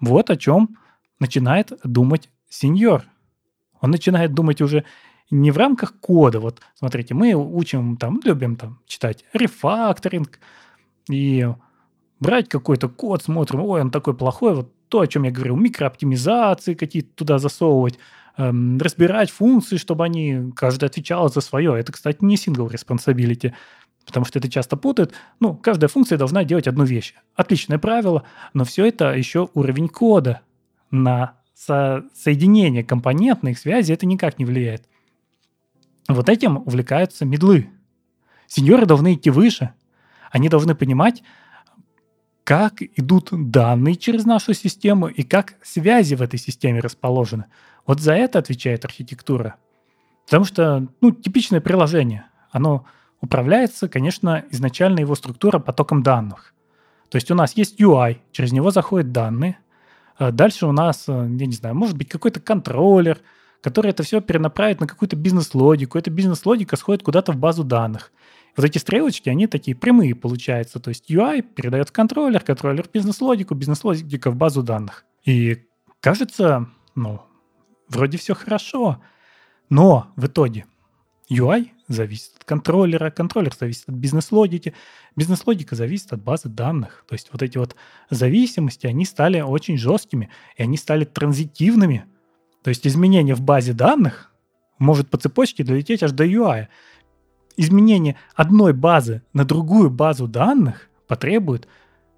Вот 0.00 0.30
о 0.30 0.36
чем 0.36 0.78
начинает 1.20 1.72
думать 1.84 2.30
сеньор. 2.48 3.04
Он 3.82 3.90
начинает 3.90 4.32
думать 4.32 4.62
уже 4.62 4.84
не 5.30 5.50
в 5.50 5.58
рамках 5.58 6.00
кода. 6.00 6.40
Вот 6.40 6.62
смотрите, 6.74 7.12
мы 7.12 7.34
учим 7.34 7.98
там, 7.98 8.18
любим 8.24 8.56
там 8.56 8.80
читать 8.86 9.26
рефакторинг 9.34 10.38
и 11.10 11.46
брать 12.18 12.48
какой-то 12.48 12.88
код, 12.88 13.22
смотрим, 13.22 13.60
ой, 13.60 13.82
он 13.82 13.90
такой 13.90 14.16
плохой, 14.16 14.54
вот 14.54 14.72
то, 14.88 15.00
о 15.00 15.06
чем 15.06 15.24
я 15.24 15.30
говорил, 15.30 15.56
микрооптимизации 15.56 16.72
какие-то 16.72 17.10
туда 17.14 17.38
засовывать, 17.38 17.98
эм, 18.38 18.78
разбирать 18.78 19.30
функции, 19.30 19.76
чтобы 19.76 20.04
они, 20.04 20.50
каждый 20.56 20.86
отвечал 20.86 21.28
за 21.28 21.42
свое. 21.42 21.78
Это, 21.78 21.92
кстати, 21.92 22.18
не 22.22 22.36
single 22.36 22.70
responsibility. 22.70 23.52
Потому 24.08 24.24
что 24.24 24.38
это 24.38 24.50
часто 24.50 24.78
путают. 24.78 25.12
Ну, 25.38 25.54
каждая 25.54 25.88
функция 25.88 26.16
должна 26.16 26.42
делать 26.42 26.66
одну 26.66 26.84
вещь. 26.84 27.14
Отличное 27.36 27.78
правило, 27.78 28.24
но 28.54 28.64
все 28.64 28.86
это 28.86 29.12
еще 29.12 29.50
уровень 29.52 29.88
кода. 29.88 30.40
На 30.90 31.34
со 31.54 32.04
соединение 32.14 32.82
компонентных 32.82 33.58
связей 33.58 33.92
это 33.92 34.06
никак 34.06 34.38
не 34.38 34.46
влияет. 34.46 34.88
Вот 36.08 36.30
этим 36.30 36.56
увлекаются 36.56 37.26
медлы. 37.26 37.68
Сеньоры 38.46 38.86
должны 38.86 39.12
идти 39.12 39.28
выше. 39.28 39.74
Они 40.30 40.48
должны 40.48 40.74
понимать, 40.74 41.22
как 42.44 42.80
идут 42.80 43.28
данные 43.30 43.96
через 43.96 44.24
нашу 44.24 44.54
систему 44.54 45.08
и 45.08 45.22
как 45.22 45.56
связи 45.62 46.14
в 46.14 46.22
этой 46.22 46.38
системе 46.38 46.80
расположены. 46.80 47.44
Вот 47.86 48.00
за 48.00 48.14
это 48.14 48.38
отвечает 48.38 48.86
архитектура. 48.86 49.56
Потому 50.24 50.46
что, 50.46 50.88
ну, 51.02 51.10
типичное 51.10 51.60
приложение, 51.60 52.24
оно 52.50 52.86
управляется, 53.20 53.88
конечно, 53.88 54.44
изначально 54.50 55.00
его 55.00 55.14
структура 55.14 55.58
потоком 55.58 56.02
данных. 56.02 56.54
То 57.10 57.16
есть 57.16 57.30
у 57.30 57.34
нас 57.34 57.56
есть 57.56 57.80
UI, 57.80 58.18
через 58.32 58.52
него 58.52 58.70
заходят 58.70 59.12
данные. 59.12 59.58
А 60.16 60.30
дальше 60.30 60.66
у 60.66 60.72
нас, 60.72 61.04
э, 61.08 61.12
я 61.12 61.46
не 61.46 61.52
знаю, 61.52 61.74
может 61.74 61.96
быть 61.96 62.08
какой-то 62.08 62.40
контроллер, 62.40 63.20
который 63.62 63.90
это 63.90 64.02
все 64.02 64.20
перенаправит 64.20 64.80
на 64.80 64.86
какую-то 64.86 65.16
бизнес-логику. 65.16 65.98
Эта 65.98 66.10
бизнес-логика 66.10 66.76
сходит 66.76 67.02
куда-то 67.02 67.32
в 67.32 67.36
базу 67.36 67.64
данных. 67.64 68.12
Вот 68.56 68.64
эти 68.64 68.78
стрелочки, 68.78 69.28
они 69.28 69.46
такие 69.46 69.76
прямые 69.76 70.14
получаются. 70.14 70.80
То 70.80 70.90
есть 70.90 71.10
UI 71.10 71.42
передает 71.42 71.88
в 71.88 71.92
контроллер, 71.92 72.40
контроллер 72.40 72.88
бизнес-логику, 72.92 73.54
бизнес-логика 73.54 74.30
в 74.30 74.36
базу 74.36 74.62
данных. 74.62 75.04
И 75.24 75.64
кажется, 76.00 76.68
ну, 76.94 77.22
вроде 77.88 78.18
все 78.18 78.34
хорошо. 78.34 79.00
Но 79.70 80.12
в 80.16 80.26
итоге 80.26 80.66
UI 81.30 81.70
зависит 81.88 82.32
от 82.36 82.44
контроллера, 82.44 83.10
контроллер 83.10 83.54
зависит 83.58 83.88
от 83.88 83.94
бизнес-логики, 83.94 84.74
бизнес-логика 85.16 85.74
зависит 85.74 86.12
от 86.12 86.22
базы 86.22 86.48
данных. 86.48 87.04
То 87.08 87.14
есть 87.14 87.30
вот 87.32 87.42
эти 87.42 87.58
вот 87.58 87.74
зависимости, 88.10 88.86
они 88.86 89.04
стали 89.04 89.40
очень 89.40 89.78
жесткими, 89.78 90.30
и 90.56 90.62
они 90.62 90.76
стали 90.76 91.04
транзитивными. 91.04 92.04
То 92.62 92.68
есть 92.68 92.86
изменение 92.86 93.34
в 93.34 93.40
базе 93.40 93.72
данных 93.72 94.32
может 94.78 95.08
по 95.10 95.18
цепочке 95.18 95.64
долететь 95.64 96.02
аж 96.02 96.12
до 96.12 96.24
UI. 96.24 96.68
Изменение 97.56 98.16
одной 98.34 98.72
базы 98.72 99.22
на 99.32 99.44
другую 99.44 99.90
базу 99.90 100.28
данных 100.28 100.88
потребует 101.08 101.66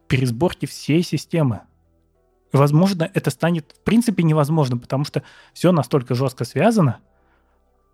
пересборки 0.08 0.66
всей 0.66 1.02
системы. 1.02 1.60
Возможно, 2.52 3.08
это 3.14 3.30
станет 3.30 3.76
в 3.78 3.84
принципе 3.84 4.24
невозможным, 4.24 4.80
потому 4.80 5.04
что 5.04 5.22
все 5.54 5.70
настолько 5.70 6.16
жестко 6.16 6.44
связано, 6.44 6.98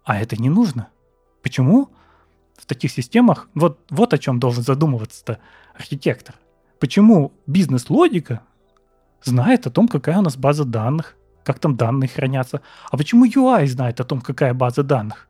а 0.04 0.18
это 0.18 0.40
не 0.40 0.48
нужно. 0.48 0.88
Почему 1.46 1.90
в 2.56 2.66
таких 2.66 2.90
системах, 2.90 3.48
вот, 3.54 3.78
вот 3.88 4.12
о 4.12 4.18
чем 4.18 4.40
должен 4.40 4.64
задумываться 4.64 5.38
архитектор. 5.76 6.34
Почему 6.80 7.32
бизнес-логика 7.46 8.40
знает 9.22 9.64
о 9.64 9.70
том, 9.70 9.86
какая 9.86 10.18
у 10.18 10.22
нас 10.22 10.36
база 10.36 10.64
данных, 10.64 11.14
как 11.44 11.60
там 11.60 11.76
данные 11.76 12.08
хранятся. 12.08 12.62
А 12.90 12.96
почему 12.96 13.26
UI 13.26 13.64
знает 13.68 14.00
о 14.00 14.04
том, 14.04 14.22
какая 14.22 14.54
база 14.54 14.82
данных? 14.82 15.28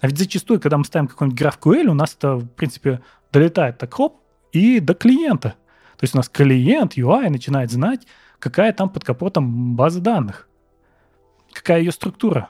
А 0.00 0.06
ведь 0.06 0.16
зачастую, 0.16 0.58
когда 0.58 0.78
мы 0.78 0.86
ставим 0.86 1.06
какой-нибудь 1.06 1.38
GraphQL, 1.38 1.88
у 1.88 1.94
нас 1.94 2.14
это, 2.14 2.36
в 2.36 2.48
принципе, 2.48 3.02
долетает 3.30 3.76
так 3.76 3.92
хоп 3.92 4.18
и 4.52 4.80
до 4.80 4.94
клиента. 4.94 5.50
То 5.98 6.04
есть 6.04 6.14
у 6.14 6.16
нас 6.16 6.30
клиент 6.30 6.96
UI 6.96 7.28
начинает 7.28 7.70
знать, 7.70 8.06
какая 8.38 8.72
там 8.72 8.88
под 8.88 9.04
капотом 9.04 9.76
база 9.76 10.00
данных, 10.00 10.48
какая 11.52 11.80
ее 11.80 11.92
структура. 11.92 12.48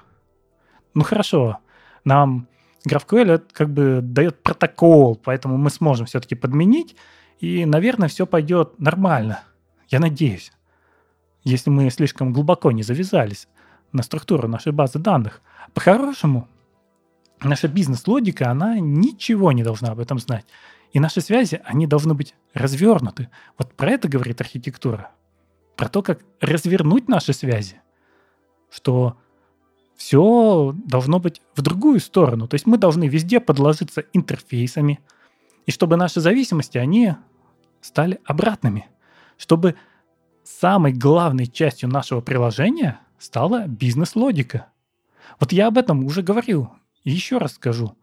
Ну 0.94 1.02
хорошо, 1.02 1.58
нам 2.04 2.46
GraphQL 2.86 3.42
как 3.52 3.70
бы 3.70 4.00
дает 4.02 4.42
протокол, 4.42 5.16
поэтому 5.16 5.56
мы 5.58 5.70
сможем 5.70 6.06
все-таки 6.06 6.34
подменить, 6.34 6.96
и, 7.40 7.66
наверное, 7.66 8.08
все 8.08 8.26
пойдет 8.26 8.78
нормально. 8.78 9.40
Я 9.88 10.00
надеюсь. 10.00 10.52
Если 11.44 11.70
мы 11.70 11.90
слишком 11.90 12.32
глубоко 12.32 12.72
не 12.72 12.82
завязались 12.82 13.48
на 13.92 14.02
структуру 14.02 14.48
нашей 14.48 14.72
базы 14.72 14.98
данных. 14.98 15.42
По-хорошему, 15.74 16.48
наша 17.40 17.68
бизнес-логика, 17.68 18.50
она 18.50 18.78
ничего 18.78 19.52
не 19.52 19.62
должна 19.62 19.90
об 19.90 20.00
этом 20.00 20.18
знать. 20.18 20.44
И 20.92 21.00
наши 21.00 21.20
связи, 21.20 21.60
они 21.64 21.86
должны 21.86 22.14
быть 22.14 22.34
развернуты. 22.54 23.28
Вот 23.58 23.74
про 23.74 23.90
это 23.90 24.08
говорит 24.08 24.40
архитектура. 24.40 25.10
Про 25.76 25.88
то, 25.88 26.02
как 26.02 26.20
развернуть 26.40 27.08
наши 27.08 27.32
связи. 27.32 27.80
Что 28.70 29.16
все 29.96 30.74
должно 30.84 31.18
быть 31.18 31.40
в 31.54 31.62
другую 31.62 32.00
сторону. 32.00 32.46
То 32.46 32.54
есть 32.54 32.66
мы 32.66 32.78
должны 32.78 33.08
везде 33.08 33.40
подложиться 33.40 34.04
интерфейсами, 34.12 35.00
и 35.64 35.72
чтобы 35.72 35.96
наши 35.96 36.20
зависимости, 36.20 36.78
они 36.78 37.14
стали 37.80 38.20
обратными. 38.24 38.88
Чтобы 39.36 39.74
самой 40.44 40.92
главной 40.92 41.46
частью 41.46 41.88
нашего 41.88 42.20
приложения 42.20 43.00
стала 43.18 43.66
бизнес-логика. 43.66 44.68
Вот 45.40 45.52
я 45.52 45.66
об 45.66 45.78
этом 45.78 46.04
уже 46.04 46.22
говорил, 46.22 46.70
и 47.02 47.10
еще 47.10 47.38
раз 47.38 47.54
скажу, 47.54 47.96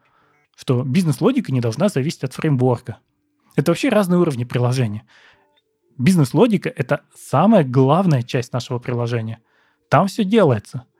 что 0.55 0.83
бизнес-логика 0.83 1.51
не 1.51 1.61
должна 1.61 1.89
зависеть 1.89 2.23
от 2.23 2.33
фреймворка. 2.33 2.97
Это 3.55 3.71
вообще 3.71 3.89
разные 3.89 4.19
уровни 4.19 4.43
приложения. 4.43 5.05
Бизнес-логика— 5.97 6.69
это 6.75 7.01
самая 7.15 7.63
главная 7.63 8.23
часть 8.23 8.51
нашего 8.51 8.79
приложения. 8.79 9.39
Там 9.89 10.07
все 10.07 10.23
делается— 10.23 10.85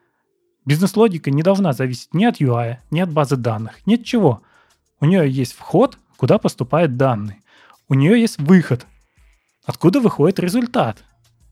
Бизнес-логика 0.66 1.30
не 1.30 1.44
должна 1.44 1.74
зависеть 1.74 2.14
ни 2.14 2.26
от 2.26 2.40
UI, 2.40 2.78
ни 2.90 3.00
от 3.00 3.12
базы 3.12 3.36
данных, 3.36 3.86
ни 3.86 3.96
от 3.96 4.04
чего. 4.04 4.42
У 5.00 5.06
нее 5.06 5.30
есть 5.30 5.54
вход, 5.54 5.98
куда 6.16 6.38
поступают 6.38 6.96
данные. 6.96 7.42
У 7.90 7.96
нее 7.96 8.20
есть 8.20 8.40
выход, 8.40 8.86
откуда 9.66 10.00
выходит 10.00 10.40
результат. 10.40 11.04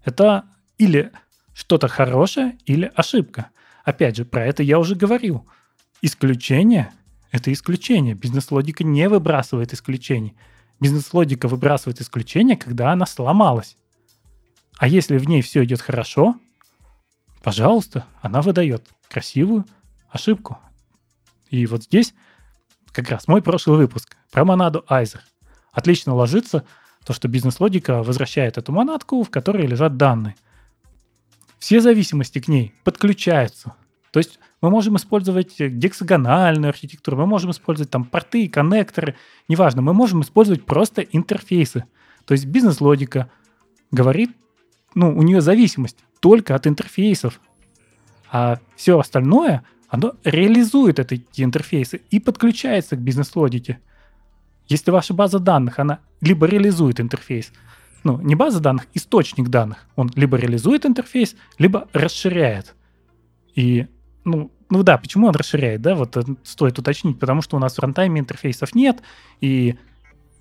Это 0.05 0.45
или 0.77 1.11
что-то 1.53 1.87
хорошее, 1.87 2.57
или 2.65 2.91
ошибка. 2.95 3.49
Опять 3.83 4.15
же, 4.15 4.25
про 4.25 4.45
это 4.45 4.63
я 4.63 4.79
уже 4.79 4.95
говорил. 4.95 5.45
Исключение— 6.01 6.91
это 7.31 7.51
исключение. 7.51 8.15
Бизнес-логика 8.15 8.83
не 8.83 9.09
выбрасывает 9.09 9.73
исключений. 9.73 10.35
Бизнес-логика 10.79 11.47
выбрасывает 11.47 12.01
исключение, 12.01 12.55
когда 12.55 12.91
она 12.91 13.05
сломалась. 13.05 13.77
А 14.77 14.87
если 14.87 15.17
в 15.17 15.27
ней 15.27 15.41
все 15.41 15.63
идет 15.63 15.81
хорошо, 15.81 16.37
пожалуйста, 17.43 18.05
она 18.21 18.41
выдает 18.41 18.87
красивую 19.09 19.65
ошибку. 20.09 20.59
И 21.49 21.65
вот 21.65 21.83
здесь 21.83 22.13
как 22.91 23.09
раз 23.09 23.27
мой 23.27 23.41
прошлый 23.41 23.77
выпуск 23.77 24.15
про 24.31 24.45
монаду 24.45 24.85
Айзер. 24.87 25.21
Отлично 25.71 26.13
ложится 26.13 26.65
то, 27.05 27.13
что 27.13 27.27
бизнес-логика 27.27 28.03
возвращает 28.03 28.57
эту 28.57 28.71
монадку, 28.71 29.23
в 29.23 29.29
которой 29.29 29.65
лежат 29.65 29.97
данные. 29.97 30.35
Все 31.59 31.79
зависимости 31.79 32.39
к 32.39 32.47
ней 32.47 32.73
подключаются. 32.83 33.75
То 34.11 34.19
есть 34.19 34.39
мы 34.61 34.69
можем 34.69 34.97
использовать 34.97 35.59
гексагональную 35.59 36.69
архитектуру, 36.69 37.17
мы 37.17 37.25
можем 37.25 37.51
использовать 37.51 37.89
там 37.89 38.03
порты, 38.03 38.49
коннекторы, 38.49 39.15
неважно, 39.47 39.81
мы 39.81 39.93
можем 39.93 40.21
использовать 40.21 40.65
просто 40.65 41.01
интерфейсы. 41.01 41.85
То 42.25 42.33
есть 42.33 42.45
бизнес-логика 42.45 43.31
говорит, 43.89 44.31
ну, 44.93 45.15
у 45.15 45.21
нее 45.23 45.41
зависимость 45.41 45.97
только 46.21 46.55
от 46.55 46.65
интерфейсов, 46.67 47.41
а 48.31 48.59
все 48.77 48.97
остальное, 48.97 49.63
оно 49.89 50.13
реализует 50.23 50.99
эти 50.99 51.25
интерфейсы 51.35 52.01
и 52.09 52.19
подключается 52.21 52.95
к 52.95 52.99
бизнес-логике. 52.99 53.79
Если 54.69 54.89
ваша 54.89 55.13
база 55.13 55.39
данных, 55.39 55.79
она 55.79 55.99
либо 56.21 56.45
реализует 56.45 57.01
интерфейс, 57.01 57.51
ну, 58.03 58.19
не 58.21 58.35
база 58.35 58.61
данных, 58.61 58.87
источник 58.93 59.49
данных. 59.49 59.85
Он 59.95 60.09
либо 60.15 60.37
реализует 60.37 60.85
интерфейс, 60.85 61.35
либо 61.57 61.89
расширяет. 61.91 62.75
И, 63.53 63.87
ну, 64.23 64.51
ну 64.69 64.83
да, 64.83 64.97
почему 64.97 65.27
он 65.27 65.35
расширяет, 65.35 65.81
да, 65.81 65.95
вот 65.95 66.17
стоит 66.43 66.79
уточнить, 66.79 67.19
потому 67.19 67.41
что 67.41 67.57
у 67.57 67.59
нас 67.59 67.75
в 67.75 67.79
рантайме 67.79 68.21
интерфейсов 68.21 68.73
нет, 68.73 69.01
и 69.41 69.75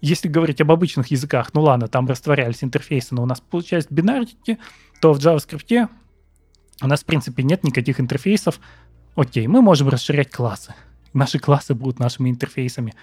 если 0.00 0.28
говорить 0.28 0.61
об 0.61 0.73
обычных 0.73 1.09
языках, 1.09 1.50
ну 1.52 1.62
ладно, 1.62 1.88
там 1.88 2.07
растворялись 2.07 2.64
интерфейсы, 2.64 3.14
но 3.14 3.23
у 3.23 3.26
нас 3.26 3.40
получается 3.40 3.92
бинарики, 3.92 4.59
то 5.00 5.12
в 5.12 5.19
JavaScript 5.19 5.88
у 6.83 6.87
нас, 6.87 7.02
в 7.02 7.04
принципе, 7.04 7.42
нет 7.42 7.64
никаких 7.64 8.00
интерфейсов. 8.00 8.61
Окей, 9.14 9.47
мы 9.47 9.61
можем 9.61 9.88
расширять 9.88 10.30
классы. 10.30 10.75
Наши 11.12 11.38
классы 11.38 11.75
будут 11.75 11.99
нашими 11.99 12.30
интерфейсами. 12.30 12.95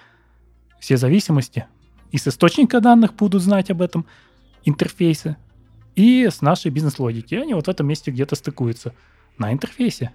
Все 0.80 0.98
зависимости 0.98 1.68
и 2.12 2.18
с 2.18 2.28
источника 2.28 2.80
данных 2.80 3.16
будут 3.16 3.42
знать 3.42 3.70
об 3.70 3.82
этом 3.82 4.06
интерфейсы, 4.64 5.38
и 5.98 6.28
с 6.30 6.42
нашей 6.42 6.70
бизнес-логики. 6.70 7.34
Они 7.34 7.56
вот 7.56 7.66
в 7.66 7.70
этом 7.70 7.88
месте 7.88 8.12
где-то 8.12 8.36
стыкуются 8.36 8.94
на 9.40 9.52
интерфейсе. 9.52 10.12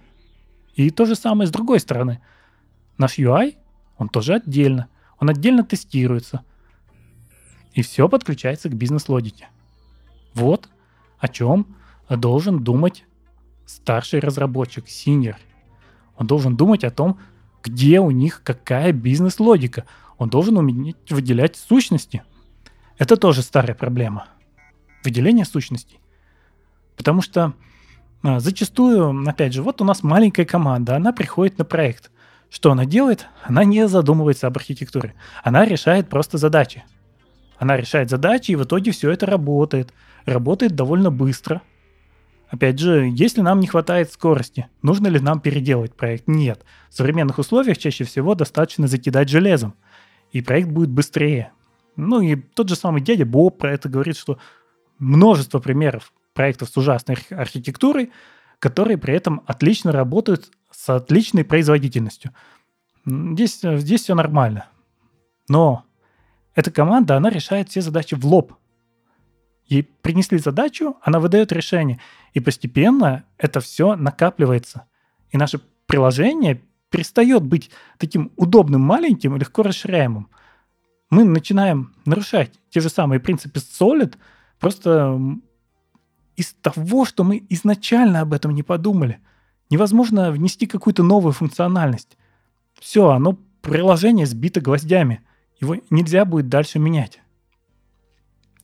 И 0.75 0.89
то 0.89 1.05
же 1.05 1.15
самое 1.15 1.45
с 1.45 1.51
другой 1.51 1.81
стороны. 1.81 2.21
Наш 2.97 3.19
UI, 3.19 3.57
он 3.97 4.07
тоже 4.07 4.35
отдельно. 4.35 4.87
Он 5.19 5.29
отдельно 5.29 5.65
тестируется. 5.65 6.45
И 7.73 7.81
все 7.81 8.07
подключается 8.07 8.69
к 8.69 8.75
бизнес-логике. 8.75 9.49
Вот 10.33 10.69
о 11.19 11.27
чем 11.27 11.75
должен 12.09 12.63
думать 12.63 13.05
старший 13.65 14.19
разработчик, 14.19 14.87
синер, 14.87 15.37
он 16.17 16.27
должен 16.27 16.55
думать 16.55 16.83
о 16.83 16.91
том, 16.91 17.19
где 17.63 17.99
у 17.99 18.11
них 18.11 18.41
какая 18.43 18.91
бизнес-логика. 18.91 19.85
он 20.17 20.29
должен 20.29 20.57
уметь 20.57 21.11
выделять 21.11 21.55
сущности. 21.55 22.23
Это 22.97 23.17
тоже 23.17 23.41
старая 23.41 23.75
проблема. 23.75 24.27
Выделение 25.03 25.45
сущностей. 25.45 25.99
Потому 26.95 27.21
что 27.21 27.53
а, 28.21 28.39
зачастую, 28.39 29.27
опять 29.27 29.53
же, 29.53 29.63
вот 29.63 29.81
у 29.81 29.85
нас 29.85 30.03
маленькая 30.03 30.45
команда, 30.45 30.95
она 30.95 31.11
приходит 31.11 31.57
на 31.57 31.65
проект. 31.65 32.11
Что 32.49 32.71
она 32.71 32.85
делает? 32.85 33.27
Она 33.43 33.63
не 33.63 33.87
задумывается 33.87 34.47
об 34.47 34.57
архитектуре. 34.57 35.15
Она 35.43 35.65
решает 35.65 36.09
просто 36.09 36.37
задачи. 36.37 36.83
Она 37.63 37.77
решает 37.77 38.09
задачи, 38.09 38.51
и 38.51 38.55
в 38.57 38.65
итоге 38.65 38.91
все 38.91 39.09
это 39.09 39.25
работает. 39.25 39.93
Работает 40.25 40.75
довольно 40.75 41.11
быстро. 41.11 41.61
Опять 42.49 42.77
же, 42.77 43.09
если 43.09 43.39
нам 43.39 43.61
не 43.61 43.67
хватает 43.67 44.11
скорости, 44.11 44.67
нужно 44.81 45.07
ли 45.07 45.17
нам 45.17 45.39
переделать 45.39 45.95
проект? 45.95 46.27
Нет. 46.27 46.65
В 46.89 46.93
современных 46.93 47.37
условиях 47.37 47.77
чаще 47.77 48.03
всего 48.03 48.35
достаточно 48.35 48.87
закидать 48.87 49.29
железом, 49.29 49.75
и 50.33 50.41
проект 50.41 50.71
будет 50.71 50.89
быстрее. 50.89 51.53
Ну 51.95 52.19
и 52.19 52.35
тот 52.35 52.67
же 52.67 52.75
самый 52.75 52.99
дядя 52.99 53.25
Боб 53.25 53.57
про 53.57 53.71
это 53.71 53.87
говорит, 53.87 54.17
что 54.17 54.39
множество 54.99 55.59
примеров 55.59 56.11
проектов 56.33 56.67
с 56.67 56.75
ужасной 56.75 57.15
архитектурой, 57.29 58.11
которые 58.59 58.97
при 58.97 59.13
этом 59.13 59.41
отлично 59.45 59.93
работают 59.93 60.51
с 60.69 60.89
отличной 60.89 61.45
производительностью. 61.45 62.33
Здесь, 63.05 63.61
здесь 63.63 64.01
все 64.01 64.15
нормально. 64.15 64.65
Но 65.47 65.85
эта 66.55 66.71
команда, 66.71 67.17
она 67.17 67.29
решает 67.29 67.69
все 67.69 67.81
задачи 67.81 68.15
в 68.15 68.25
лоб. 68.25 68.53
Ей 69.65 69.83
принесли 69.83 70.37
задачу, 70.37 70.97
она 71.01 71.19
выдает 71.19 71.51
решение. 71.51 71.99
И 72.33 72.39
постепенно 72.39 73.23
это 73.37 73.59
все 73.59 73.95
накапливается. 73.95 74.85
И 75.31 75.37
наше 75.37 75.59
приложение 75.87 76.61
перестает 76.89 77.43
быть 77.43 77.71
таким 77.97 78.31
удобным, 78.35 78.81
маленьким 78.81 79.35
и 79.35 79.39
легко 79.39 79.63
расширяемым. 79.63 80.29
Мы 81.09 81.23
начинаем 81.23 81.95
нарушать 82.05 82.51
те 82.69 82.81
же 82.81 82.89
самые 82.89 83.19
принципы 83.19 83.59
Solid, 83.59 84.15
просто 84.59 85.19
из 86.35 86.53
того, 86.61 87.05
что 87.05 87.23
мы 87.23 87.43
изначально 87.49 88.21
об 88.21 88.33
этом 88.33 88.53
не 88.53 88.63
подумали. 88.63 89.19
Невозможно 89.69 90.31
внести 90.31 90.67
какую-то 90.67 91.03
новую 91.03 91.33
функциональность. 91.33 92.17
Все, 92.79 93.09
оно 93.09 93.37
приложение 93.61 94.25
сбито 94.25 94.61
гвоздями. 94.61 95.21
Его 95.63 95.77
нельзя 95.89 96.25
будет 96.25 96.49
дальше 96.49 96.77
менять. 96.77 97.21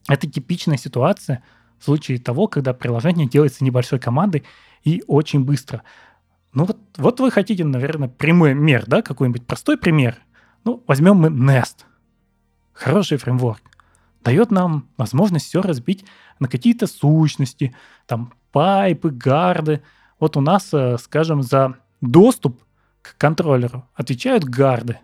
Это 0.10 0.30
типичная 0.30 0.76
ситуация 0.76 1.42
в 1.78 1.86
случае 1.86 2.20
того, 2.20 2.48
когда 2.48 2.74
приложение 2.74 3.26
делается 3.26 3.64
небольшой 3.64 4.00
командой 4.00 4.44
и 4.84 5.02
очень 5.08 5.46
быстро. 5.46 5.84
Ну 6.52 6.66
вот, 6.66 6.78
вот 6.98 7.22
вы 7.22 7.32
хотите, 7.32 7.64
наверное, 7.64 8.10
прямой 8.10 8.54
мер, 8.54 8.84
да, 8.86 9.02
какой-нибудь 9.02 9.48
простой 9.48 9.78
пример. 9.78 10.18
Ну, 10.66 10.84
возьмем 10.88 11.16
мы 11.16 11.30
Nest. 11.30 11.86
Хороший 12.74 13.18
фреймворк. 13.18 13.62
Дает 14.22 14.52
нам 14.52 14.90
возможность 14.98 15.46
все 15.46 15.62
разбить 15.62 16.04
на 16.40 16.50
какие-то 16.50 16.86
сущности, 16.86 17.74
там 18.08 18.34
пайпы, 18.52 19.10
гарды. 19.10 19.84
Вот 20.20 20.36
у 20.36 20.42
нас, 20.42 20.74
э, 20.74 20.98
скажем, 20.98 21.44
за 21.44 21.78
доступ 22.02 22.62
к 23.02 23.16
контроллеру 23.18 23.88
отвечают 23.94 24.44
гарды. 24.44 25.00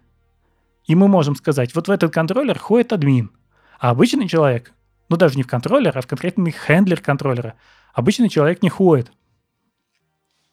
И 0.86 0.96
мы 0.96 1.08
можем 1.08 1.36
сказать, 1.36 1.74
вот 1.76 1.88
в 1.88 1.92
этот 1.92 2.14
контроллер 2.14 2.58
ходит 2.60 2.94
админ. 2.94 3.32
А 3.80 3.90
обычный 3.90 4.28
человек, 4.28 4.74
ну 5.10 5.18
даже 5.18 5.36
не 5.36 5.44
в 5.44 5.48
контроллер, 5.48 5.98
а 5.98 6.02
в 6.02 6.08
конкретный 6.08 6.52
хендлер 6.52 7.02
контроллера, 7.02 7.56
обычный 7.94 8.30
человек 8.30 8.62
не 8.62 8.70
ходит. 8.70 9.12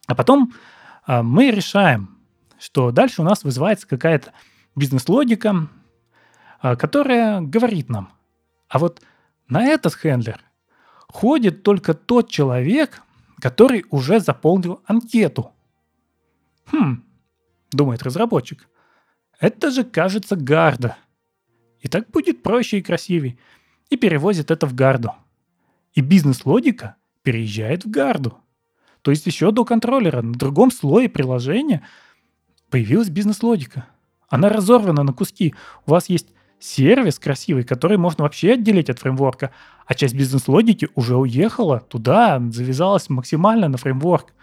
А 0.07 0.15
потом 0.15 0.55
а, 1.07 1.23
мы 1.23 1.51
решаем, 1.51 2.19
что 2.59 2.91
дальше 2.91 3.23
у 3.23 3.25
нас 3.25 3.45
вызывается 3.45 3.87
какая-то 3.87 4.33
бизнес-логика, 4.75 5.69
а, 6.61 6.77
которая 6.77 7.41
говорит 7.41 7.89
нам, 7.89 8.13
а 8.69 8.79
вот 8.79 9.03
на 9.49 9.65
этот 9.65 9.95
хендлер 9.95 10.41
ходит 11.09 11.63
только 11.63 11.93
тот 11.93 12.31
человек, 12.31 13.03
который 13.39 13.85
уже 13.91 14.19
заполнил 14.19 14.81
анкету. 14.87 15.53
Хм, 16.71 17.05
думает 17.71 18.03
разработчик. 18.03 18.69
Это 19.43 19.73
же, 19.73 19.83
кажется, 19.83 20.37
гарда. 20.37 20.97
И 21.81 21.89
так 21.89 22.09
будет 22.11 22.45
проще 22.45 22.79
и 22.79 22.83
красивее. 22.83 23.37
И 23.91 23.97
перевозит 23.97 24.53
это 24.53 24.69
в 24.69 24.75
гарду. 24.75 25.11
И 25.95 26.01
бизнес-логика 26.01 26.95
переезжает 27.23 27.85
в 27.85 27.91
гарду. 27.91 28.39
То 29.03 29.11
есть 29.11 29.27
еще 29.27 29.51
до 29.51 29.65
контроллера 29.65 30.23
на 30.23 30.35
другом 30.35 30.71
слое 30.71 31.09
приложения 31.09 31.83
появилась 32.71 33.11
бизнес-логика. 33.11 33.89
Она 34.29 34.49
разорвана 34.49 35.03
на 35.03 35.13
куски. 35.13 35.57
У 35.87 35.91
вас 35.91 36.09
есть 36.09 36.29
сервис 36.61 37.19
красивый, 37.19 37.65
который 37.65 37.99
можно 37.99 38.23
вообще 38.23 38.53
отделить 38.53 38.91
от 38.91 39.01
фреймворка, 39.01 39.51
а 39.87 39.95
часть 39.95 40.15
бизнес-логики 40.15 40.89
уже 40.95 41.17
уехала 41.17 41.81
туда, 41.81 42.41
завязалась 42.53 43.11
максимально 43.11 43.67
на 43.67 43.77
фреймворк. 43.77 44.35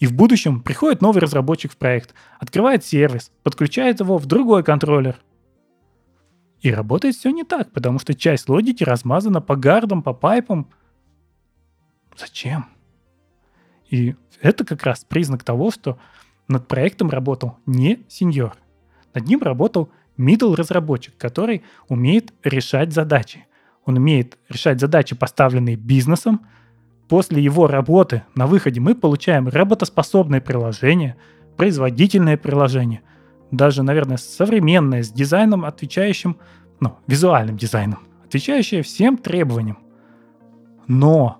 И 0.00 0.06
в 0.06 0.14
будущем 0.14 0.62
приходит 0.62 1.02
новый 1.02 1.20
разработчик 1.20 1.70
в 1.70 1.76
проект, 1.76 2.14
открывает 2.38 2.84
сервис, 2.84 3.30
подключает 3.42 4.00
его 4.00 4.16
в 4.18 4.26
другой 4.26 4.64
контроллер. 4.64 5.16
И 6.60 6.72
работает 6.72 7.14
все 7.14 7.30
не 7.30 7.44
так, 7.44 7.70
потому 7.72 7.98
что 7.98 8.14
часть 8.14 8.48
логики 8.48 8.82
размазана 8.82 9.40
по 9.40 9.56
гардам, 9.56 10.02
по 10.02 10.14
пайпам. 10.14 10.68
Зачем? 12.16 12.66
И 13.90 14.16
это 14.40 14.64
как 14.64 14.84
раз 14.84 15.04
признак 15.04 15.44
того, 15.44 15.70
что 15.70 15.98
над 16.48 16.66
проектом 16.66 17.10
работал 17.10 17.58
не 17.66 18.04
сеньор. 18.08 18.56
Над 19.14 19.26
ним 19.26 19.42
работал 19.42 19.90
middle 20.16 20.54
разработчик, 20.54 21.16
который 21.18 21.62
умеет 21.88 22.32
решать 22.42 22.92
задачи. 22.92 23.46
Он 23.84 23.96
умеет 23.96 24.38
решать 24.48 24.80
задачи, 24.80 25.14
поставленные 25.14 25.76
бизнесом. 25.76 26.46
После 27.10 27.42
его 27.42 27.66
работы 27.66 28.22
на 28.36 28.46
выходе 28.46 28.78
мы 28.78 28.94
получаем 28.94 29.48
работоспособное 29.48 30.40
приложение, 30.40 31.16
производительное 31.56 32.36
приложение, 32.36 33.02
даже, 33.50 33.82
наверное, 33.82 34.16
современное, 34.16 35.02
с 35.02 35.10
дизайном, 35.10 35.64
отвечающим, 35.64 36.36
ну, 36.78 36.98
визуальным 37.08 37.56
дизайном, 37.56 37.98
отвечающее 38.24 38.82
всем 38.84 39.18
требованиям. 39.18 39.78
Но 40.86 41.38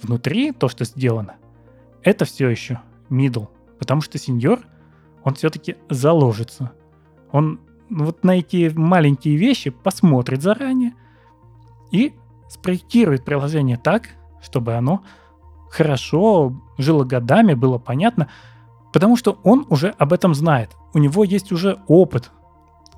внутри 0.00 0.50
то, 0.52 0.70
что 0.70 0.86
сделано, 0.86 1.36
это 2.02 2.24
все 2.24 2.48
еще 2.48 2.80
middle, 3.10 3.48
потому 3.78 4.00
что 4.00 4.16
сеньор, 4.16 4.60
он 5.24 5.34
все-таки 5.34 5.76
заложится. 5.90 6.72
Он 7.32 7.60
вот 7.90 8.24
на 8.24 8.38
эти 8.38 8.72
маленькие 8.74 9.36
вещи 9.36 9.68
посмотрит 9.68 10.40
заранее 10.40 10.94
и 11.90 12.14
спроектирует 12.48 13.26
приложение 13.26 13.76
так, 13.76 14.08
чтобы 14.42 14.74
оно 14.74 15.02
хорошо 15.70 16.52
жило 16.76 17.04
годами, 17.04 17.54
было 17.54 17.78
понятно, 17.78 18.28
потому 18.92 19.16
что 19.16 19.38
он 19.42 19.66
уже 19.70 19.88
об 19.98 20.12
этом 20.12 20.34
знает. 20.34 20.70
У 20.92 20.98
него 20.98 21.24
есть 21.24 21.52
уже 21.52 21.78
опыт. 21.86 22.30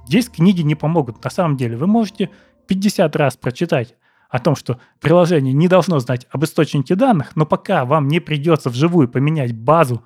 Здесь 0.07 0.29
книги 0.29 0.63
не 0.63 0.75
помогут. 0.75 1.23
На 1.23 1.31
самом 1.31 1.57
деле 1.57 1.77
вы 1.77 1.87
можете 1.87 2.31
50 2.67 3.15
раз 3.15 3.37
прочитать 3.37 3.95
о 4.29 4.41
том, 4.41 4.57
что 4.57 4.81
приложение 5.01 5.53
не 5.53 5.69
должно 5.69 6.01
знать 6.01 6.27
об 6.31 6.43
источнике 6.45 6.97
данных, 6.97 7.37
но 7.37 7.47
пока 7.47 7.85
вам 7.85 8.09
не 8.09 8.19
придется 8.19 8.71
вживую 8.71 9.09
поменять 9.09 9.57
базу 9.57 10.03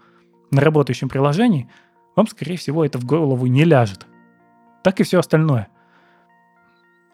на 0.51 0.61
работающем 0.61 1.09
приложении, 1.09 1.71
вам, 2.15 2.27
скорее 2.27 2.57
всего, 2.57 2.85
это 2.85 2.99
в 2.99 3.07
голову 3.07 3.47
не 3.47 3.65
ляжет 3.65 4.07
так 4.89 5.01
и 5.01 5.03
все 5.03 5.19
остальное. 5.19 5.69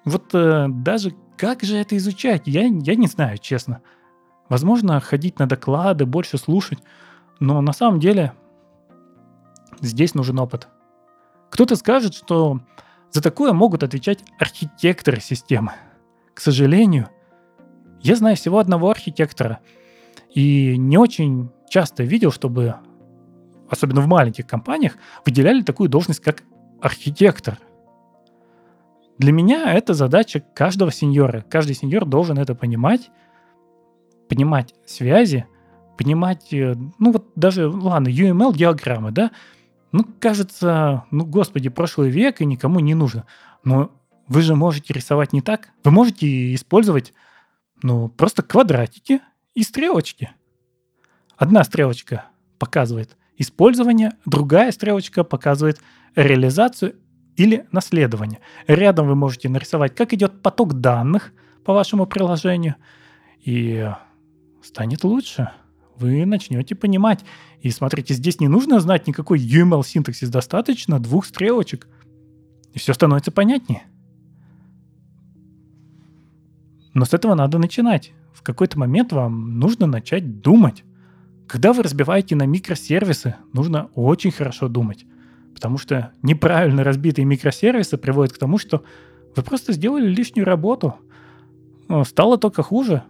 Вот 0.05 0.35
э, 0.35 0.67
даже 0.69 1.15
как 1.37 1.63
же 1.63 1.77
это 1.77 1.97
изучать, 1.97 2.43
я, 2.47 2.63
я 2.67 2.95
не 2.95 3.07
знаю, 3.07 3.39
честно. 3.39 3.81
Возможно, 4.49 5.01
ходить 5.01 5.39
на 5.39 5.47
доклады, 5.47 6.07
больше 6.07 6.39
слушать, 6.39 6.79
но 7.41 7.61
на 7.61 7.73
самом 7.73 8.01
деле 8.01 8.33
здесь 9.81 10.15
нужен 10.15 10.39
опыт. 10.39 10.69
Кто-то 11.51 11.77
скажет, 11.77 12.15
что 12.15 12.61
за 13.11 13.23
такое 13.23 13.53
могут 13.53 13.83
отвечать 13.83 14.25
архитекторы 14.39 15.21
системы. 15.21 15.73
К 16.35 16.41
сожалению, 16.41 17.09
я 18.01 18.17
знаю 18.17 18.37
всего 18.37 18.59
одного 18.59 18.91
архитектора, 18.91 19.61
и 20.35 20.77
не 20.77 20.99
очень 20.99 21.51
часто 21.69 22.03
видел, 22.03 22.33
чтобы, 22.33 22.75
особенно 23.71 24.01
в 24.01 24.09
маленьких 24.09 24.47
компаниях, 24.47 24.97
выделяли 25.25 25.63
такую 25.63 25.89
должность, 25.89 26.21
как 26.21 26.43
архитектор. 26.81 27.59
Для 29.19 29.33
меня 29.33 29.73
это 29.73 29.95
задача 29.95 30.41
каждого 30.41 30.91
сеньора. 30.91 31.45
Каждый 31.49 31.77
сеньор 31.77 32.05
должен 32.05 32.37
это 32.39 32.55
понимать, 32.55 33.11
понимать 34.29 34.75
связи, 34.87 35.47
понимать, 35.97 36.53
э, 36.53 36.75
ну 36.99 37.13
вот 37.13 37.31
даже, 37.37 37.69
ладно, 37.69 38.09
UML-диаграммы, 38.09 39.11
да, 39.11 39.31
ну, 39.93 40.05
кажется, 40.19 41.05
ну, 41.11 41.25
господи, 41.25 41.69
прошлый 41.69 42.11
век 42.11 42.41
и 42.41 42.47
никому 42.47 42.81
не 42.81 42.95
нужно. 42.95 43.27
Но 43.63 43.93
вы 44.27 44.43
же 44.43 44.57
можете 44.57 44.93
рисовать 44.93 45.33
не 45.33 45.41
так. 45.41 45.71
Вы 45.85 45.93
можете 45.93 46.53
использовать, 46.55 47.13
ну, 47.83 48.09
просто 48.09 48.43
квадратики 48.43 49.21
и 49.55 49.63
стрелочки. 49.63 50.33
Одна 51.37 51.63
стрелочка 51.63 52.25
показывает 52.59 53.17
использование, 53.37 54.15
другая 54.25 54.73
стрелочка 54.73 55.23
показывает 55.23 55.81
реализацию, 56.17 56.97
или 57.37 57.67
наследование. 57.73 58.41
Рядом 58.67 59.09
вы 59.09 59.15
можете 59.15 59.49
нарисовать, 59.49 59.95
как 59.95 60.13
идет 60.13 60.43
поток 60.43 60.75
данных 60.75 61.33
по 61.65 61.73
вашему 61.73 62.07
приложению, 62.07 62.77
и 63.41 63.91
станет 64.65 65.05
лучше. 65.05 65.51
Вы 65.97 66.25
начнете 66.27 66.75
понимать. 66.75 67.25
И 67.61 67.71
смотрите, 67.71 68.15
здесь 68.15 68.41
не 68.41 68.49
нужно 68.49 68.81
знать 68.81 69.07
никакой 69.07 69.39
UML-синтаксис, 69.39 70.29
достаточно 70.29 70.99
двух 70.99 71.27
стрелочек, 71.27 71.87
и 72.73 72.79
все 72.79 72.95
становится 72.95 73.31
понятнее. 73.31 73.85
Но 76.95 77.05
с 77.05 77.15
этого 77.15 77.35
надо 77.35 77.59
начинать. 77.59 78.13
В 78.33 78.43
какой-то 78.43 78.79
момент 78.79 79.13
вам 79.13 79.59
нужно 79.59 79.87
начать 79.87 80.41
думать. 80.41 80.85
Когда 81.47 81.73
вы 81.73 81.83
разбиваете 81.83 82.35
на 82.35 82.47
микросервисы, 82.47 83.37
нужно 83.53 83.91
очень 83.95 84.33
хорошо 84.33 84.69
думать. 84.69 85.07
Потому 85.55 85.79
что 85.79 86.13
неправильно 86.23 86.83
разбитые 86.83 87.25
микросервисы 87.25 87.97
приводят 87.97 88.35
к 88.35 88.39
тому, 88.39 88.59
что 88.59 88.83
вы 89.37 89.43
просто 89.43 89.73
сделали 89.73 90.07
лишнюю 90.07 90.47
работу. 90.47 90.97
Стало 92.05 92.39
только 92.39 92.63
хуже. 92.63 93.05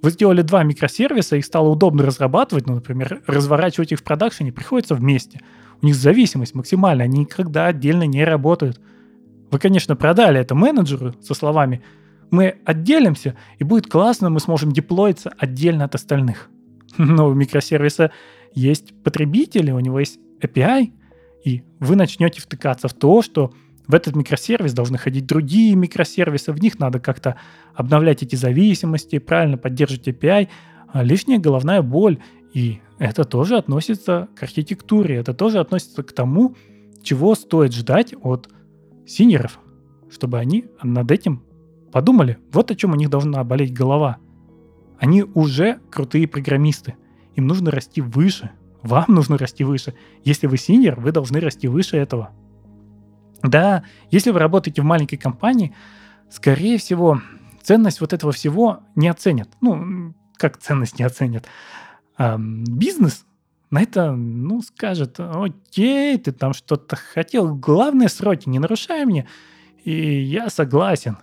Вы 0.00 0.10
сделали 0.10 0.42
два 0.42 0.62
микросервиса, 0.62 1.36
их 1.36 1.44
стало 1.44 1.68
удобно 1.68 2.04
разрабатывать, 2.04 2.66
ну, 2.66 2.74
например, 2.74 3.20
разворачивать 3.26 3.92
их 3.92 3.98
в 3.98 4.04
продакшене 4.04 4.52
приходится 4.52 4.94
вместе. 4.94 5.40
У 5.82 5.86
них 5.86 5.96
зависимость 5.96 6.54
максимальная, 6.54 7.06
они 7.06 7.20
никогда 7.20 7.66
отдельно 7.66 8.04
не 8.04 8.24
работают. 8.24 8.80
Вы, 9.50 9.58
конечно, 9.58 9.96
продали 9.96 10.40
это 10.40 10.54
менеджеру 10.54 11.14
со 11.20 11.34
словами 11.34 11.82
«Мы 12.30 12.56
отделимся, 12.64 13.36
и 13.58 13.64
будет 13.64 13.86
классно, 13.86 14.30
мы 14.30 14.40
сможем 14.40 14.72
деплоиться 14.72 15.32
отдельно 15.38 15.84
от 15.84 15.94
остальных». 15.94 16.48
Но 16.98 17.28
у 17.28 17.34
микросервиса 17.34 18.12
есть 18.54 18.94
потребители, 19.02 19.70
у 19.72 19.80
него 19.80 19.98
есть 19.98 20.18
API, 20.40 20.92
и 21.44 21.62
вы 21.80 21.96
начнете 21.96 22.40
втыкаться 22.40 22.88
в 22.88 22.94
то, 22.94 23.22
что 23.22 23.52
в 23.88 23.94
этот 23.94 24.14
микросервис 24.14 24.74
должны 24.74 24.98
ходить 24.98 25.26
другие 25.26 25.74
микросервисы, 25.74 26.52
в 26.52 26.60
них 26.60 26.78
надо 26.78 27.00
как-то 27.00 27.36
обновлять 27.74 28.22
эти 28.22 28.36
зависимости, 28.36 29.18
правильно 29.18 29.56
поддерживать 29.56 30.08
API, 30.08 30.48
а 30.92 31.02
лишняя 31.02 31.38
головная 31.38 31.80
боль. 31.82 32.18
И 32.52 32.80
это 32.98 33.24
тоже 33.24 33.56
относится 33.56 34.28
к 34.36 34.42
архитектуре, 34.42 35.16
это 35.16 35.32
тоже 35.32 35.58
относится 35.58 36.02
к 36.02 36.12
тому, 36.12 36.54
чего 37.02 37.34
стоит 37.34 37.72
ждать 37.72 38.14
от 38.22 38.50
синеров, 39.06 39.58
чтобы 40.10 40.38
они 40.38 40.66
над 40.82 41.10
этим 41.10 41.42
подумали. 41.90 42.38
Вот 42.52 42.70
о 42.70 42.74
чем 42.74 42.92
у 42.92 42.96
них 42.96 43.08
должна 43.08 43.42
болеть 43.42 43.72
голова. 43.72 44.18
Они 44.98 45.22
уже 45.22 45.80
крутые 45.90 46.28
программисты. 46.28 46.96
Им 47.36 47.46
нужно 47.46 47.70
расти 47.70 48.02
выше, 48.02 48.50
вам 48.82 49.06
нужно 49.08 49.38
расти 49.38 49.64
выше. 49.64 49.94
Если 50.24 50.46
вы 50.46 50.58
синьор, 50.58 51.00
вы 51.00 51.12
должны 51.12 51.40
расти 51.40 51.68
выше 51.68 51.96
этого. 51.96 52.32
Да, 53.42 53.84
если 54.10 54.30
вы 54.30 54.38
работаете 54.38 54.82
в 54.82 54.84
маленькой 54.84 55.16
компании, 55.16 55.74
скорее 56.30 56.78
всего, 56.78 57.20
ценность 57.62 58.00
вот 58.00 58.12
этого 58.12 58.32
всего 58.32 58.80
не 58.96 59.08
оценят. 59.08 59.48
Ну, 59.60 60.14
как 60.36 60.58
ценность 60.58 60.98
не 60.98 61.04
оценят? 61.04 61.46
А, 62.16 62.36
бизнес 62.38 63.24
на 63.70 63.82
это, 63.82 64.12
ну, 64.12 64.62
скажет, 64.62 65.20
окей, 65.20 66.16
ты 66.18 66.32
там 66.32 66.52
что-то 66.52 66.96
хотел, 66.96 67.54
главное 67.54 68.08
сроки 68.08 68.48
не 68.48 68.58
нарушай 68.58 69.04
мне, 69.04 69.28
и 69.84 70.20
я 70.20 70.48
согласен. 70.48 71.18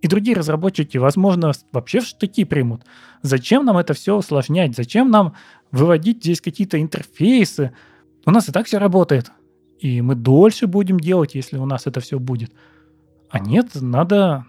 И 0.00 0.08
другие 0.08 0.36
разработчики, 0.36 0.98
возможно, 0.98 1.52
вообще 1.70 2.00
в 2.00 2.06
штыки 2.06 2.44
примут. 2.44 2.84
Зачем 3.22 3.64
нам 3.64 3.78
это 3.78 3.94
все 3.94 4.16
усложнять? 4.16 4.74
Зачем 4.74 5.10
нам 5.10 5.34
выводить 5.70 6.18
здесь 6.18 6.40
какие-то 6.40 6.80
интерфейсы? 6.80 7.72
У 8.26 8.30
нас 8.32 8.48
и 8.48 8.52
так 8.52 8.66
все 8.66 8.78
работает. 8.78 9.30
И 9.82 10.00
мы 10.00 10.14
дольше 10.14 10.66
будем 10.66 10.98
делать, 10.98 11.34
если 11.34 11.58
у 11.58 11.66
нас 11.66 11.86
это 11.86 12.00
все 12.00 12.18
будет. 12.18 12.52
А 13.30 13.38
нет, 13.38 13.70
надо 13.74 14.46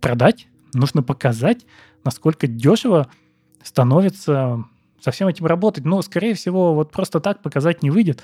продать, 0.00 0.48
нужно 0.74 1.02
показать, 1.02 1.66
насколько 2.04 2.46
дешево 2.46 3.08
становится 3.62 4.64
со 5.00 5.10
всем 5.10 5.28
этим 5.28 5.46
работать. 5.46 5.84
Но, 5.84 6.02
скорее 6.02 6.34
всего, 6.34 6.74
вот 6.74 6.92
просто 6.92 7.20
так 7.20 7.42
показать 7.42 7.82
не 7.82 7.90
выйдет. 7.90 8.22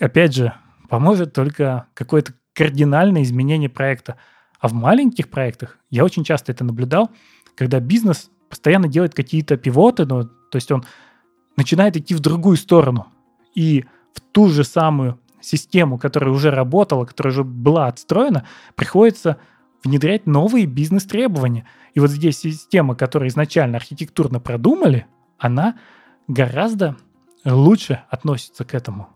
Опять 0.00 0.34
же, 0.34 0.52
поможет 0.88 1.32
только 1.32 1.86
какое-то 1.94 2.34
кардинальное 2.52 3.22
изменение 3.22 3.68
проекта– 3.68 4.16
а 4.60 4.68
в 4.68 4.72
маленьких 4.72 5.28
проектах 5.28 5.78
я 5.90 6.04
очень 6.04 6.24
часто 6.24 6.52
это 6.52 6.64
наблюдал, 6.64 7.10
когда 7.54 7.80
бизнес 7.80 8.30
постоянно 8.48 8.88
делает 8.88 9.14
какие-то 9.14 9.56
пивоты, 9.56 10.06
ну, 10.06 10.24
то 10.24 10.56
есть 10.56 10.70
он 10.70 10.84
начинает 11.56 11.96
идти 11.96 12.14
в 12.14 12.20
другую 12.20 12.56
сторону. 12.56 13.06
И 13.54 13.84
в 14.16 14.20
ту 14.20 14.48
же 14.48 14.64
самую 14.64 15.20
систему, 15.40 15.98
которая 15.98 16.30
уже 16.30 16.50
работала, 16.50 17.04
которая 17.04 17.32
уже 17.32 17.44
была 17.44 17.86
отстроена, 17.86 18.46
приходится 18.74 19.36
внедрять 19.84 20.26
новые 20.26 20.66
бизнес-требования. 20.66 21.66
И 21.94 22.00
вот 22.00 22.10
здесь 22.10 22.38
система, 22.38 22.96
которую 22.96 23.28
изначально 23.28 23.76
архитектурно 23.76 24.40
продумали, 24.40 25.06
она 25.38 25.76
гораздо 26.26 26.96
лучше 27.44 28.02
относится 28.10 28.64
к 28.64 28.74
этому. 28.74 29.08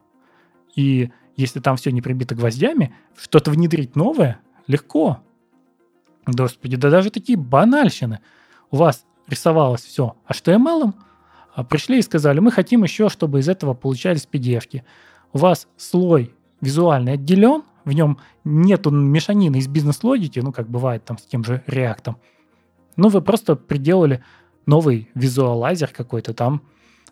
И 0.77 1.11
если 1.37 1.61
там 1.61 1.77
все 1.77 1.91
не 1.91 2.03
прибито 2.03 2.35
гвоздями, 2.35 2.95
что-то 3.19 3.51
внедрить 3.51 3.97
новое 3.97 4.39
легко. 4.67 5.21
Господи, 6.27 6.77
да 6.77 6.91
даже 6.91 7.11
такие 7.11 7.39
банальщины. 7.39 8.21
У 8.71 8.77
вас 8.77 9.05
рисовалось 9.27 9.83
все 9.83 10.17
HTML, 10.29 10.93
пришли 11.69 11.99
и 11.99 12.03
сказали, 12.03 12.41
мы 12.41 12.51
хотим 12.51 12.83
еще, 12.83 13.09
чтобы 13.09 13.41
из 13.41 13.49
этого 13.49 13.75
получались 13.75 14.29
PDF-ки. 14.31 14.85
У 15.33 15.39
вас 15.39 15.69
слой 15.77 16.35
визуальный 16.61 17.15
отделен, 17.15 17.63
в 17.85 17.93
нем 17.93 18.19
нету 18.45 18.91
мешанины 18.91 19.57
из 19.57 19.69
бизнес-логики, 19.69 20.41
ну, 20.41 20.53
как 20.53 20.69
бывает 20.69 21.05
там 21.05 21.19
с 21.19 21.23
тем 21.23 21.45
же 21.45 21.63
React. 21.67 22.15
Ну, 22.97 23.09
вы 23.09 23.23
просто 23.23 23.57
приделали 23.57 24.23
новый 24.67 25.09
визуалайзер 25.15 25.89
какой-то 25.89 26.35
там, 26.35 26.63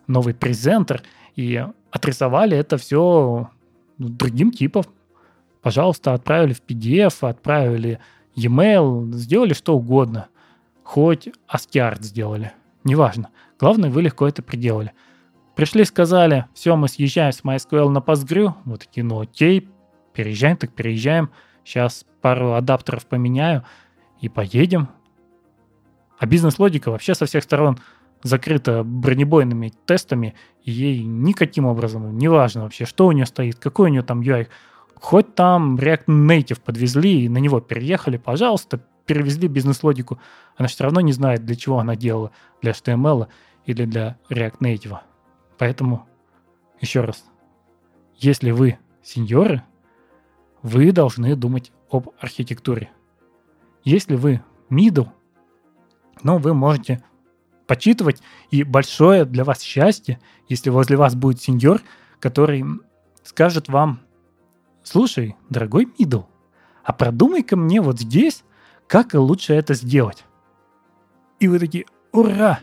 новый 0.07 0.35
презентер, 0.35 1.03
и 1.37 1.64
отрисовали 1.90 2.57
это 2.57 2.77
все 2.77 3.51
другим 3.98 4.53
типом. 4.53 4.85
Пожалуйста, 5.62 6.14
отправили 6.14 6.53
в 6.53 6.62
PDF, 6.62 7.29
отправили 7.29 7.98
e-mail, 8.35 9.12
сделали 9.12 9.55
что 9.55 9.77
угодно. 9.77 10.29
Хоть 10.83 11.29
ASCII 11.53 12.03
сделали. 12.03 12.53
Неважно. 12.88 13.29
Главное, 13.61 13.90
вы 13.90 14.01
легко 14.01 14.27
это 14.27 14.42
приделали. 14.42 14.92
Пришли, 15.55 15.85
сказали, 15.85 16.46
все, 16.55 16.74
мы 16.74 16.88
съезжаем 16.88 17.33
с 17.33 17.42
MySQL 17.42 17.90
на 17.90 17.98
Postgre. 17.98 18.55
Вот 18.64 18.81
такие, 18.81 19.05
ну 19.05 19.20
окей, 19.20 19.68
переезжаем, 20.14 20.57
так 20.57 20.72
переезжаем. 20.72 21.31
Сейчас 21.64 22.07
пару 22.22 22.55
адаптеров 22.55 23.05
поменяю 23.05 23.64
и 24.22 24.31
поедем. 24.31 24.88
А 26.18 26.24
бизнес-логика 26.24 26.90
вообще 26.90 27.14
со 27.14 27.27
всех 27.27 27.44
сторон 27.44 27.79
закрыта 28.22 28.83
бронебойными 28.85 29.72
тестами, 29.85 30.35
ей 30.62 31.05
никаким 31.05 31.66
образом, 31.66 32.16
неважно 32.16 32.62
вообще, 32.62 32.87
что 32.87 33.07
у 33.07 33.12
нее 33.12 33.27
стоит, 33.27 33.57
какой 33.57 33.90
у 33.90 33.92
нее 33.92 34.03
там 34.03 34.22
UI, 34.22 34.48
Хоть 35.01 35.35
там 35.35 35.77
React 35.77 36.07
Native 36.07 36.61
подвезли 36.64 37.24
и 37.24 37.29
на 37.29 37.38
него 37.38 37.61
переехали, 37.61 38.16
пожалуйста, 38.16 38.81
перевезли 39.08 39.48
бизнес-логику. 39.48 40.20
Она 40.56 40.68
все 40.68 40.84
равно 40.84 41.00
не 41.00 41.12
знает, 41.12 41.44
для 41.44 41.56
чего 41.56 41.80
она 41.80 41.96
делала, 41.96 42.30
для 42.62 42.72
HTML 42.72 43.26
или 43.64 43.84
для 43.84 44.18
React 44.30 44.58
Native. 44.60 44.98
Поэтому, 45.56 46.06
еще 46.80 47.00
раз, 47.00 47.24
если 48.16 48.52
вы 48.52 48.78
сеньоры, 49.02 49.62
вы 50.62 50.92
должны 50.92 51.34
думать 51.34 51.72
об 51.90 52.10
архитектуре. 52.20 52.90
Если 53.82 54.14
вы 54.14 54.42
middle, 54.70 55.08
ну, 56.22 56.38
вы 56.38 56.52
можете 56.52 57.02
почитывать, 57.66 58.22
и 58.50 58.62
большое 58.62 59.24
для 59.24 59.44
вас 59.44 59.60
счастье, 59.60 60.20
если 60.48 60.70
возле 60.70 60.96
вас 60.96 61.14
будет 61.14 61.40
сеньор, 61.40 61.80
который 62.18 62.64
скажет 63.22 63.68
вам, 63.68 64.00
слушай, 64.82 65.36
дорогой 65.50 65.86
Мидл, 65.98 66.22
а 66.82 66.92
продумай-ка 66.92 67.56
мне 67.56 67.80
вот 67.80 68.00
здесь, 68.00 68.42
как 68.88 69.14
лучше 69.14 69.55
это 69.55 69.74
сделать. 69.74 70.24
И 71.38 71.46
вы 71.46 71.61
такие, 71.61 71.85
ура! 72.11 72.61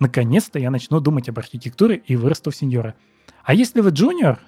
Наконец-то 0.00 0.58
я 0.58 0.70
начну 0.70 1.00
думать 1.00 1.28
об 1.28 1.38
архитектуре 1.38 2.02
и 2.06 2.16
вырасту 2.16 2.50
в 2.50 2.56
сеньора. 2.56 2.94
А 3.44 3.54
если 3.54 3.80
вы 3.80 3.90
джуниор, 3.90 4.40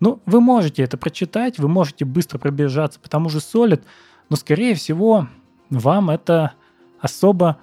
ну, 0.00 0.20
вы 0.26 0.40
можете 0.40 0.82
это 0.82 0.96
прочитать, 0.96 1.58
вы 1.58 1.68
можете 1.68 2.04
быстро 2.04 2.38
пробежаться 2.38 3.00
по 3.00 3.08
тому 3.08 3.28
же 3.28 3.38
Solid, 3.38 3.82
но, 4.28 4.36
скорее 4.36 4.74
всего, 4.74 5.28
вам 5.70 6.10
это 6.10 6.54
особо 7.00 7.58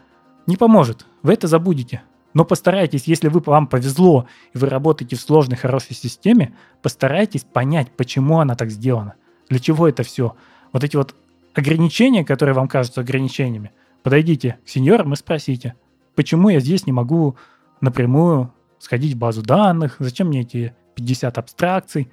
не 0.46 0.58
поможет. 0.58 1.06
Вы 1.24 1.34
это 1.34 1.48
забудете. 1.48 2.04
Но 2.34 2.46
постарайтесь, 2.46 3.06
если 3.06 3.28
вы, 3.28 3.42
вам 3.42 3.68
повезло, 3.68 4.28
и 4.54 4.58
вы 4.58 4.68
работаете 4.68 5.16
в 5.16 5.22
сложной, 5.22 5.58
хорошей 5.58 5.96
системе, 5.96 6.56
постарайтесь 6.82 7.44
понять, 7.44 7.92
почему 7.92 8.40
она 8.40 8.56
так 8.56 8.72
сделана. 8.72 9.16
Для 9.50 9.60
чего 9.60 9.88
это 9.88 10.04
все. 10.04 10.36
Вот 10.72 10.84
эти 10.84 10.96
вот 10.96 11.16
ограничения, 11.54 12.24
которые 12.24 12.56
вам 12.56 12.68
кажутся 12.68 13.02
ограничениями, 13.02 13.72
подойдите 14.04 14.60
к 14.66 14.70
сеньорам 14.70 15.14
и 15.14 15.16
спросите, 15.16 15.76
почему 16.16 16.50
я 16.50 16.60
здесь 16.60 16.86
не 16.86 16.92
могу 16.92 17.38
напрямую 17.82 18.54
сходить 18.80 19.14
в 19.14 19.18
базу 19.18 19.42
данных, 19.44 19.98
зачем 20.00 20.28
мне 20.28 20.42
эти 20.42 20.76
50 20.96 21.38
абстракций. 21.38 22.12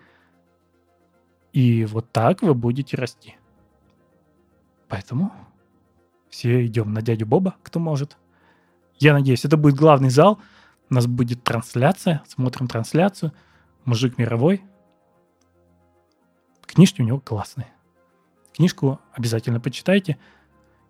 И 1.53 1.85
вот 1.87 2.11
так 2.13 2.43
вы 2.43 2.55
будете 2.55 2.97
расти. 2.97 3.37
Поэтому 4.89 5.33
все 6.29 6.67
идем 6.67 6.93
на 6.93 7.03
дядю 7.03 7.27
Боба, 7.27 7.57
кто 7.63 7.81
может. 7.81 8.17
Я 8.99 9.13
надеюсь, 9.13 9.45
это 9.45 9.57
будет 9.57 9.77
главный 9.77 10.11
зал. 10.11 10.39
У 10.91 10.95
нас 10.95 11.07
будет 11.07 11.43
трансляция. 11.43 12.23
Смотрим 12.27 12.67
трансляцию. 12.67 13.33
Мужик 13.85 14.19
мировой. 14.19 14.63
Книжки 16.67 17.01
у 17.01 17.05
него 17.05 17.21
классные. 17.21 17.69
Книжку 18.59 18.99
обязательно 19.13 19.61
почитайте, 19.61 20.19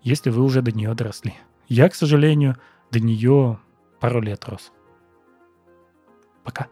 если 0.02 0.30
вы 0.30 0.42
уже 0.42 0.62
до 0.62 0.72
нее 0.72 0.94
доросли. 0.94 1.34
Я, 1.68 1.90
к 1.90 1.94
сожалению, 1.94 2.56
до 2.90 2.98
нее 2.98 3.60
пару 4.00 4.22
лет 4.22 4.46
рос. 4.46 4.72
Пока. 6.44 6.68